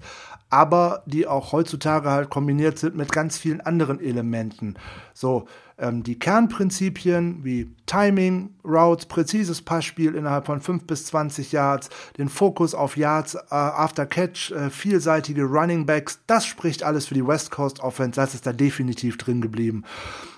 aber 0.50 1.02
die 1.06 1.26
auch 1.26 1.52
heutzutage 1.52 2.10
halt 2.10 2.28
kombiniert 2.28 2.78
sind 2.78 2.96
mit 2.96 3.12
ganz 3.12 3.38
vielen 3.38 3.60
anderen 3.60 4.00
Elementen. 4.00 4.74
So, 5.14 5.46
ähm, 5.78 6.02
die 6.02 6.18
Kernprinzipien 6.18 7.42
wie 7.42 7.70
Timing, 7.86 8.50
Routes, 8.64 9.06
präzises 9.06 9.62
Passspiel 9.62 10.14
innerhalb 10.14 10.46
von 10.46 10.60
5 10.60 10.86
bis 10.86 11.06
20 11.06 11.52
Yards, 11.52 11.88
den 12.18 12.28
Fokus 12.28 12.74
auf 12.74 12.96
Yards 12.96 13.34
äh, 13.34 13.38
after 13.50 14.06
Catch, 14.06 14.50
äh, 14.50 14.70
vielseitige 14.70 15.44
Running 15.44 15.86
Backs, 15.86 16.20
das 16.26 16.44
spricht 16.44 16.82
alles 16.82 17.06
für 17.06 17.14
die 17.14 17.26
West 17.26 17.50
Coast 17.50 17.80
Offense, 17.80 18.20
das 18.20 18.34
ist 18.34 18.46
da 18.46 18.52
definitiv 18.52 19.16
drin 19.16 19.40
geblieben. 19.40 19.84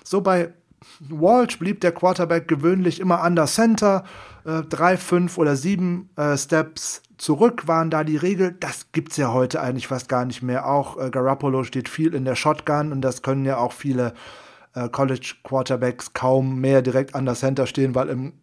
So 0.03 0.21
bei 0.21 0.53
Walsh 0.99 1.59
blieb 1.59 1.81
der 1.81 1.91
Quarterback 1.91 2.47
gewöhnlich 2.47 2.99
immer 2.99 3.23
under 3.23 3.45
Center, 3.45 4.03
äh, 4.45 4.61
drei, 4.63 4.97
fünf 4.97 5.37
oder 5.37 5.55
sieben 5.55 6.09
äh, 6.15 6.37
Steps 6.37 7.01
zurück 7.23 7.69
waren 7.69 7.89
da 7.89 8.03
die 8.03 8.17
Regel. 8.17 8.55
Das 8.59 8.91
gibt's 8.91 9.15
ja 9.15 9.31
heute 9.31 9.61
eigentlich 9.61 9.87
fast 9.87 10.09
gar 10.09 10.25
nicht 10.25 10.43
mehr. 10.43 10.67
Auch 10.69 10.97
äh, 10.97 11.09
Garoppolo 11.09 11.63
steht 11.63 11.87
viel 11.87 12.13
in 12.13 12.25
der 12.25 12.35
Shotgun 12.35 12.91
und 12.91 13.01
das 13.01 13.21
können 13.21 13.45
ja 13.45 13.57
auch 13.57 13.71
viele 13.71 14.13
äh, 14.75 14.89
College 14.89 15.35
Quarterbacks 15.43 16.13
kaum 16.13 16.59
mehr 16.59 16.81
direkt 16.81 17.15
an 17.15 17.25
der 17.25 17.35
Center 17.35 17.65
stehen, 17.65 17.95
weil 17.95 18.09
im, 18.09 18.33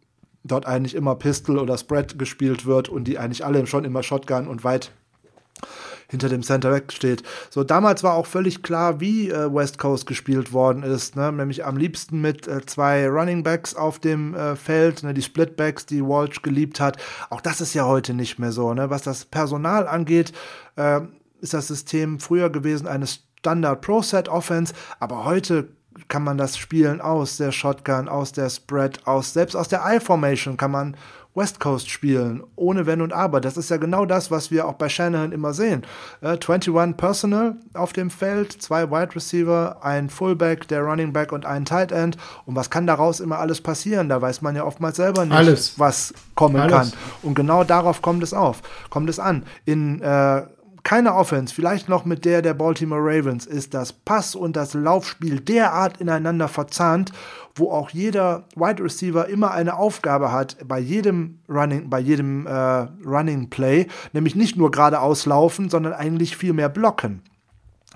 dort 0.44 0.64
eigentlich 0.64 0.94
immer 0.94 1.14
Pistol 1.14 1.58
oder 1.58 1.76
Spread 1.76 2.18
gespielt 2.18 2.64
wird 2.64 2.88
und 2.88 3.04
die 3.04 3.18
eigentlich 3.18 3.44
alle 3.44 3.66
schon 3.66 3.84
immer 3.84 4.02
Shotgun 4.02 4.48
und 4.48 4.64
weit 4.64 4.92
hinter 6.10 6.28
dem 6.28 6.42
Center 6.42 6.72
weg 6.72 6.92
steht. 6.92 7.22
So, 7.48 7.64
damals 7.64 8.02
war 8.02 8.14
auch 8.14 8.26
völlig 8.26 8.62
klar, 8.62 9.00
wie 9.00 9.30
äh, 9.30 9.52
West 9.52 9.78
Coast 9.78 10.06
gespielt 10.06 10.52
worden 10.52 10.82
ist, 10.82 11.16
ne? 11.16 11.32
nämlich 11.32 11.64
am 11.64 11.76
liebsten 11.76 12.20
mit 12.20 12.48
äh, 12.48 12.66
zwei 12.66 13.08
Running 13.08 13.42
Backs 13.42 13.74
auf 13.74 13.98
dem 13.98 14.34
äh, 14.34 14.56
Feld, 14.56 15.02
ne? 15.02 15.14
die 15.14 15.22
Splitbacks, 15.22 15.86
die 15.86 16.02
Walsh 16.02 16.42
geliebt 16.42 16.80
hat. 16.80 16.98
Auch 17.30 17.40
das 17.40 17.60
ist 17.60 17.74
ja 17.74 17.86
heute 17.86 18.12
nicht 18.12 18.38
mehr 18.38 18.52
so. 18.52 18.74
Ne? 18.74 18.90
Was 18.90 19.02
das 19.02 19.24
Personal 19.24 19.86
angeht, 19.86 20.32
äh, 20.76 21.00
ist 21.40 21.54
das 21.54 21.68
System 21.68 22.20
früher 22.20 22.50
gewesen 22.50 22.86
eine 22.86 23.06
Standard 23.06 23.80
Pro 23.80 24.02
Set 24.02 24.28
Offense, 24.28 24.74
aber 24.98 25.24
heute 25.24 25.68
kann 26.08 26.22
man 26.22 26.38
das 26.38 26.56
spielen 26.56 27.00
aus 27.00 27.36
der 27.36 27.52
Shotgun, 27.52 28.08
aus 28.08 28.32
der 28.32 28.48
Spread, 28.48 29.06
aus 29.06 29.32
selbst 29.32 29.56
aus 29.56 29.68
der 29.68 29.82
I-Formation 29.86 30.56
kann 30.56 30.70
man 30.70 30.96
West 31.34 31.60
Coast 31.60 31.88
spielen, 31.88 32.42
ohne 32.56 32.86
Wenn 32.86 33.00
und 33.00 33.12
Aber. 33.12 33.40
Das 33.40 33.56
ist 33.56 33.70
ja 33.70 33.76
genau 33.76 34.04
das, 34.04 34.30
was 34.30 34.50
wir 34.50 34.66
auch 34.66 34.74
bei 34.74 34.88
Shanahan 34.88 35.32
immer 35.32 35.52
sehen. 35.52 35.82
Äh, 36.20 36.38
21 36.38 36.96
Personal 36.96 37.56
auf 37.74 37.92
dem 37.92 38.10
Feld, 38.10 38.52
zwei 38.60 38.90
Wide 38.90 39.14
Receiver, 39.14 39.78
ein 39.82 40.10
Fullback, 40.10 40.66
der 40.68 40.82
Running 40.82 41.12
Back 41.12 41.32
und 41.32 41.46
ein 41.46 41.64
Tight 41.64 41.92
End. 41.92 42.16
Und 42.46 42.56
was 42.56 42.70
kann 42.70 42.86
daraus 42.86 43.20
immer 43.20 43.38
alles 43.38 43.60
passieren? 43.60 44.08
Da 44.08 44.20
weiß 44.20 44.42
man 44.42 44.56
ja 44.56 44.64
oftmals 44.64 44.96
selber 44.96 45.24
nicht, 45.24 45.36
alles. 45.36 45.78
was 45.78 46.12
kommen 46.34 46.56
alles. 46.56 46.72
kann. 46.72 46.92
Und 47.22 47.34
genau 47.34 47.62
darauf 47.62 48.02
kommt 48.02 48.22
es 48.22 48.34
auf, 48.34 48.62
kommt 48.90 49.08
es 49.08 49.20
an. 49.20 49.44
In 49.64 50.02
äh, 50.02 50.42
keine 50.82 51.14
Offense, 51.14 51.54
vielleicht 51.54 51.88
noch 51.88 52.04
mit 52.04 52.24
der 52.24 52.42
der 52.42 52.54
Baltimore 52.54 53.00
Ravens, 53.02 53.46
ist 53.46 53.74
das 53.74 53.92
Pass- 53.92 54.34
und 54.34 54.56
das 54.56 54.74
Laufspiel 54.74 55.40
derart 55.40 56.00
ineinander 56.00 56.48
verzahnt, 56.48 57.12
wo 57.54 57.70
auch 57.70 57.90
jeder 57.90 58.44
Wide 58.56 58.82
Receiver 58.82 59.28
immer 59.28 59.50
eine 59.50 59.76
Aufgabe 59.76 60.32
hat 60.32 60.56
bei 60.66 60.78
jedem 60.78 61.40
Running, 61.48 61.90
bei 61.90 62.00
jedem 62.00 62.46
äh, 62.46 62.50
Running 63.04 63.50
Play, 63.50 63.86
nämlich 64.12 64.34
nicht 64.34 64.56
nur 64.56 64.70
geradeaus 64.70 65.26
laufen, 65.26 65.68
sondern 65.68 65.92
eigentlich 65.92 66.36
viel 66.36 66.52
mehr 66.52 66.68
blocken. 66.68 67.22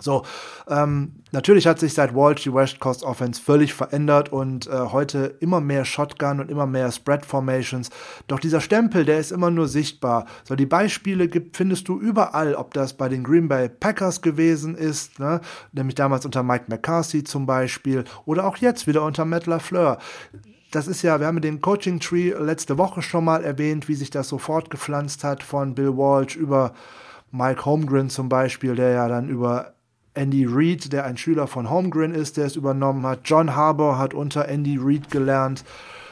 So, 0.00 0.24
ähm, 0.68 1.12
natürlich 1.30 1.68
hat 1.68 1.78
sich 1.78 1.94
seit 1.94 2.16
Walsh 2.16 2.42
die 2.42 2.52
West 2.52 2.80
Coast 2.80 3.04
Offense 3.04 3.40
völlig 3.40 3.74
verändert 3.74 4.32
und 4.32 4.66
äh, 4.66 4.72
heute 4.90 5.36
immer 5.38 5.60
mehr 5.60 5.84
Shotgun 5.84 6.40
und 6.40 6.50
immer 6.50 6.66
mehr 6.66 6.90
Spread 6.90 7.24
Formations. 7.24 7.90
Doch 8.26 8.40
dieser 8.40 8.60
Stempel, 8.60 9.04
der 9.04 9.20
ist 9.20 9.30
immer 9.30 9.52
nur 9.52 9.68
sichtbar. 9.68 10.26
So, 10.42 10.56
die 10.56 10.66
Beispiele 10.66 11.28
gibt, 11.28 11.56
findest 11.56 11.86
du 11.86 12.00
überall, 12.00 12.56
ob 12.56 12.74
das 12.74 12.94
bei 12.94 13.08
den 13.08 13.22
Green 13.22 13.46
Bay 13.46 13.68
Packers 13.68 14.20
gewesen 14.20 14.74
ist, 14.74 15.20
ne? 15.20 15.40
nämlich 15.70 15.94
damals 15.94 16.24
unter 16.24 16.42
Mike 16.42 16.64
McCarthy 16.66 17.22
zum 17.22 17.46
Beispiel, 17.46 18.04
oder 18.26 18.46
auch 18.46 18.56
jetzt 18.56 18.88
wieder 18.88 19.04
unter 19.04 19.24
Matt 19.24 19.46
LaFleur 19.46 19.98
das 20.72 20.88
ist 20.88 21.02
ja, 21.02 21.20
wir 21.20 21.28
haben 21.28 21.40
den 21.40 21.60
Coaching 21.60 22.00
Tree 22.00 22.32
letzte 22.32 22.78
Woche 22.78 23.00
schon 23.00 23.24
mal 23.24 23.44
erwähnt, 23.44 23.86
wie 23.86 23.94
sich 23.94 24.10
das 24.10 24.28
so 24.28 24.38
fortgepflanzt 24.38 25.22
hat 25.22 25.44
von 25.44 25.76
Bill 25.76 25.96
Walsh 25.96 26.34
über 26.34 26.72
Mike 27.30 27.64
Holmgren 27.64 28.10
zum 28.10 28.28
Beispiel, 28.28 28.74
der 28.74 28.90
ja 28.90 29.08
dann 29.08 29.28
über 29.28 29.74
Andy 30.14 30.46
Reid, 30.48 30.92
der 30.92 31.04
ein 31.04 31.16
Schüler 31.16 31.46
von 31.46 31.68
Holmgren 31.68 32.14
ist, 32.14 32.36
der 32.36 32.46
es 32.46 32.56
übernommen 32.56 33.04
hat. 33.04 33.20
John 33.24 33.54
Harbour 33.54 33.98
hat 33.98 34.14
unter 34.14 34.48
Andy 34.48 34.78
Reid 34.80 35.10
gelernt. 35.10 35.64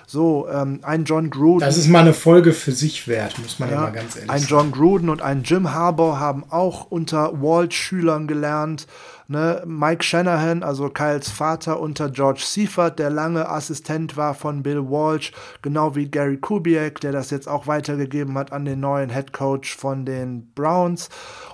So, 0.06 0.46
ähm, 0.52 0.80
ein 0.82 1.04
John 1.04 1.30
Gruden. 1.30 1.60
Das 1.60 1.78
ist 1.78 1.88
mal 1.88 2.00
eine 2.00 2.12
Folge 2.12 2.52
für 2.52 2.72
sich 2.72 3.08
wert, 3.08 3.38
muss 3.38 3.58
man 3.58 3.70
ja, 3.70 3.76
ja 3.76 3.80
mal 3.82 3.92
ganz 3.92 4.16
ehrlich 4.16 4.30
ein 4.30 4.40
sagen. 4.40 4.50
John 4.50 4.72
Gruden 4.72 5.08
und 5.08 5.22
ein 5.22 5.42
Jim 5.44 5.72
Harbour 5.72 6.20
haben 6.20 6.44
auch 6.50 6.90
unter 6.90 7.40
Walt-Schülern 7.40 8.26
gelernt. 8.26 8.86
Ne? 9.28 9.62
Mike 9.66 10.02
Shanahan, 10.02 10.62
also 10.62 10.88
Kyles 10.88 11.30
Vater, 11.30 11.80
unter 11.80 12.10
George 12.10 12.42
Seifert, 12.44 12.98
der 12.98 13.10
lange 13.10 13.48
Assistent 13.48 14.16
war 14.16 14.34
von 14.34 14.62
Bill 14.62 14.82
Walsh, 14.82 15.32
genau 15.62 15.94
wie 15.94 16.10
Gary 16.10 16.36
Kubiak, 16.36 17.00
der 17.00 17.12
das 17.12 17.30
jetzt 17.30 17.48
auch 17.48 17.66
weitergegeben 17.66 18.36
hat 18.36 18.52
an 18.52 18.64
den 18.64 18.80
neuen 18.80 19.10
Head 19.10 19.32
Coach 19.32 19.76
von 19.76 20.04
den 20.04 20.52
Browns 20.54 21.08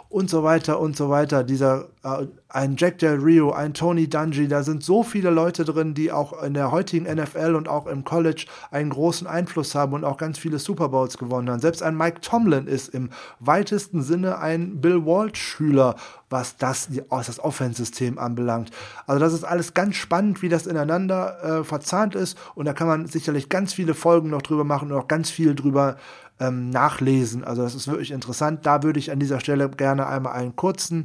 und 0.08 0.30
so 0.30 0.42
weiter 0.42 0.80
und 0.80 0.96
so 0.96 1.10
weiter. 1.10 1.44
Dieser 1.44 1.88
äh, 2.02 2.26
ein 2.48 2.76
Jack 2.78 2.98
Del 2.98 3.18
Rio, 3.18 3.52
ein 3.52 3.74
Tony 3.74 4.08
Dungy, 4.08 4.48
da 4.48 4.62
sind 4.62 4.82
so 4.82 5.02
viele 5.02 5.28
Leute 5.28 5.64
drin, 5.64 5.92
die 5.92 6.10
auch 6.10 6.42
in 6.42 6.54
der 6.54 6.70
heutigen 6.70 7.04
NFL 7.04 7.54
und 7.54 7.68
auch 7.68 7.86
im 7.86 8.04
College 8.04 8.46
einen 8.70 8.90
großen 8.90 9.26
Einfluss 9.26 9.74
haben 9.74 9.92
und 9.92 10.04
auch 10.04 10.16
ganz 10.16 10.38
viele 10.38 10.58
Super 10.58 10.88
Bowls 10.88 11.18
gewonnen 11.18 11.50
haben. 11.50 11.60
Selbst 11.60 11.82
ein 11.82 11.96
Mike 11.96 12.22
Tomlin 12.22 12.66
ist 12.66 12.88
im 12.88 13.10
weitesten 13.38 14.02
Sinne 14.02 14.38
ein 14.38 14.80
Bill 14.80 15.04
Walsh-Schüler, 15.04 15.96
was 16.30 16.56
das, 16.56 16.88
was 17.08 17.26
das 17.26 17.40
Offense-System 17.40 18.18
anbelangt. 18.18 18.70
Also 19.06 19.20
das 19.20 19.32
ist 19.32 19.44
alles 19.44 19.74
ganz 19.74 19.96
spannend, 19.96 20.42
wie 20.42 20.48
das 20.48 20.66
ineinander 20.66 21.42
äh, 21.60 21.64
verzahnt 21.64 22.14
ist 22.14 22.38
und 22.54 22.66
da 22.66 22.72
kann 22.72 22.86
man 22.86 23.06
sicherlich 23.06 23.48
ganz 23.48 23.72
viele 23.72 23.94
Folgen 23.94 24.30
noch 24.30 24.42
drüber 24.42 24.64
machen 24.64 24.92
und 24.92 24.98
auch 24.98 25.08
ganz 25.08 25.30
viel 25.30 25.54
drüber 25.54 25.96
ähm, 26.40 26.70
nachlesen. 26.70 27.44
Also 27.44 27.62
das 27.62 27.74
ist 27.74 27.88
wirklich 27.88 28.10
interessant. 28.10 28.64
Da 28.64 28.82
würde 28.82 28.98
ich 28.98 29.10
an 29.10 29.18
dieser 29.18 29.40
Stelle 29.40 29.68
gerne 29.70 30.06
einmal 30.06 30.34
einen 30.34 30.56
kurzen 30.56 31.04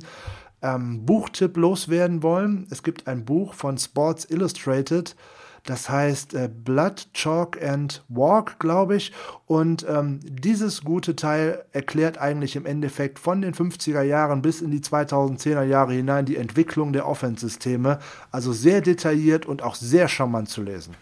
ähm, 0.61 1.05
Buchtipp 1.05 1.57
loswerden 1.57 2.23
wollen. 2.23 2.67
Es 2.69 2.83
gibt 2.83 3.07
ein 3.07 3.25
Buch 3.25 3.53
von 3.53 3.77
Sports 3.77 4.25
Illustrated, 4.29 5.15
das 5.65 5.89
heißt 5.89 6.33
äh, 6.33 6.49
Blood, 6.53 7.07
Chalk 7.13 7.61
and 7.63 8.03
Walk, 8.09 8.59
glaube 8.59 8.97
ich. 8.97 9.13
Und 9.45 9.85
ähm, 9.87 10.19
dieses 10.23 10.83
gute 10.83 11.15
Teil 11.15 11.63
erklärt 11.71 12.17
eigentlich 12.17 12.55
im 12.55 12.65
Endeffekt 12.65 13.17
von 13.17 13.41
den 13.41 13.53
50er 13.53 14.01
Jahren 14.01 14.41
bis 14.41 14.61
in 14.61 14.71
die 14.71 14.81
2010er 14.81 15.63
Jahre 15.63 15.93
hinein 15.93 16.25
die 16.25 16.37
Entwicklung 16.37 16.91
der 16.91 17.07
Offense-Systeme. 17.07 17.99
Also 18.31 18.51
sehr 18.51 18.81
detailliert 18.81 19.45
und 19.45 19.63
auch 19.63 19.75
sehr 19.75 20.07
charmant 20.09 20.49
zu 20.49 20.61
lesen. 20.61 20.95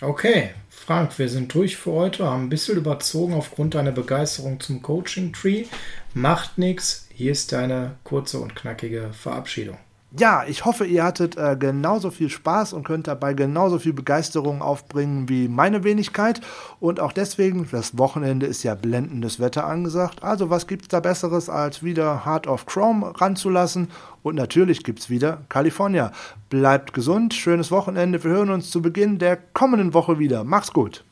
Okay, 0.00 0.50
Frank, 0.68 1.18
wir 1.18 1.28
sind 1.28 1.54
durch 1.54 1.76
für 1.76 1.92
heute, 1.92 2.26
haben 2.26 2.44
ein 2.44 2.48
bisschen 2.48 2.76
überzogen 2.76 3.34
aufgrund 3.34 3.74
deiner 3.74 3.92
Begeisterung 3.92 4.58
zum 4.58 4.82
Coaching 4.82 5.32
Tree. 5.32 5.66
Macht 6.14 6.58
nichts. 6.58 7.08
Hier 7.14 7.32
ist 7.32 7.52
deine 7.52 7.96
kurze 8.04 8.40
und 8.40 8.56
knackige 8.56 9.12
Verabschiedung. 9.12 9.78
Ja, 10.16 10.44
ich 10.46 10.64
hoffe, 10.64 10.86
ihr 10.86 11.02
hattet 11.02 11.36
äh, 11.36 11.56
genauso 11.58 12.12
viel 12.12 12.30
Spaß 12.30 12.72
und 12.72 12.84
könnt 12.86 13.08
dabei 13.08 13.34
genauso 13.34 13.80
viel 13.80 13.92
Begeisterung 13.92 14.62
aufbringen 14.62 15.28
wie 15.28 15.48
meine 15.48 15.82
Wenigkeit. 15.82 16.40
Und 16.78 17.00
auch 17.00 17.10
deswegen, 17.10 17.66
das 17.72 17.98
Wochenende 17.98 18.46
ist 18.46 18.62
ja 18.62 18.76
blendendes 18.76 19.40
Wetter 19.40 19.66
angesagt. 19.66 20.22
Also 20.22 20.50
was 20.50 20.68
gibt's 20.68 20.86
da 20.86 21.00
Besseres, 21.00 21.48
als 21.48 21.82
wieder 21.82 22.24
Heart 22.24 22.46
of 22.46 22.64
Chrome 22.66 23.12
ranzulassen? 23.20 23.88
Und 24.22 24.36
natürlich 24.36 24.84
gibt's 24.84 25.10
wieder 25.10 25.42
California. 25.48 26.12
Bleibt 26.48 26.94
gesund, 26.94 27.34
schönes 27.34 27.72
Wochenende. 27.72 28.22
Wir 28.22 28.30
hören 28.30 28.50
uns 28.50 28.70
zu 28.70 28.82
Beginn 28.82 29.18
der 29.18 29.36
kommenden 29.36 29.94
Woche 29.94 30.20
wieder. 30.20 30.44
Macht's 30.44 30.72
gut. 30.72 31.02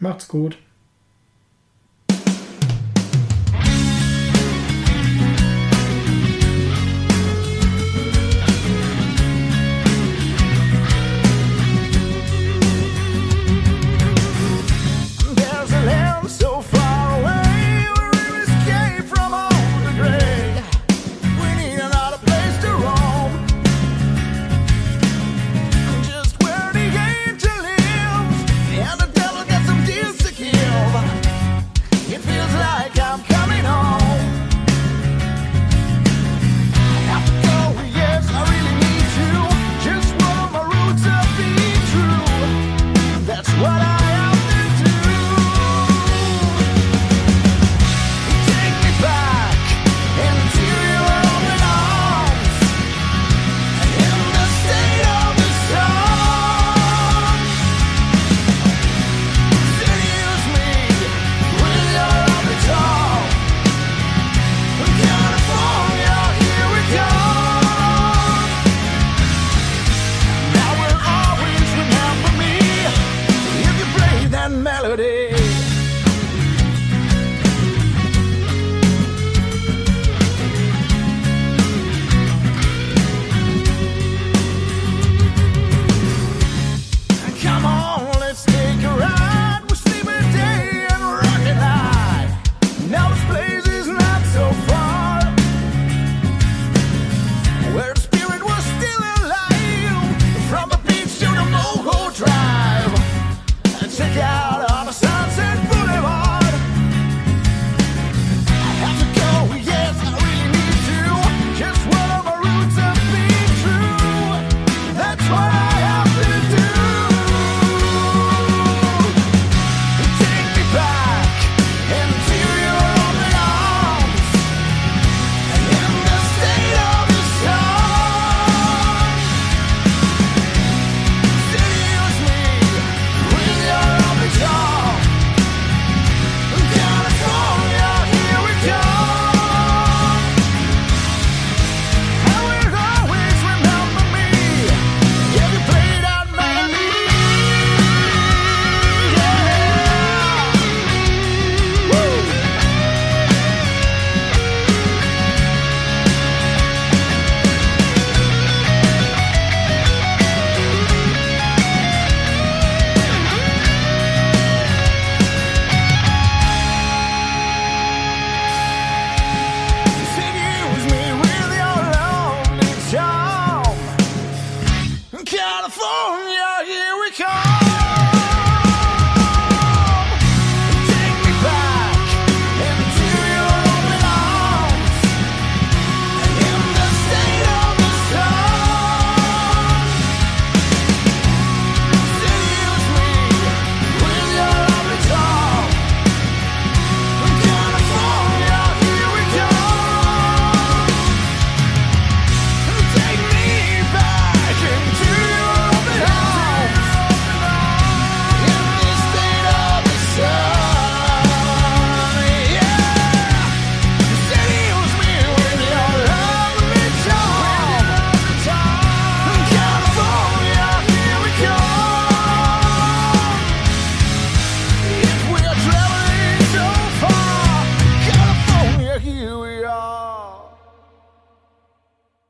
Macht's 0.00 0.26
gut. 0.26 0.58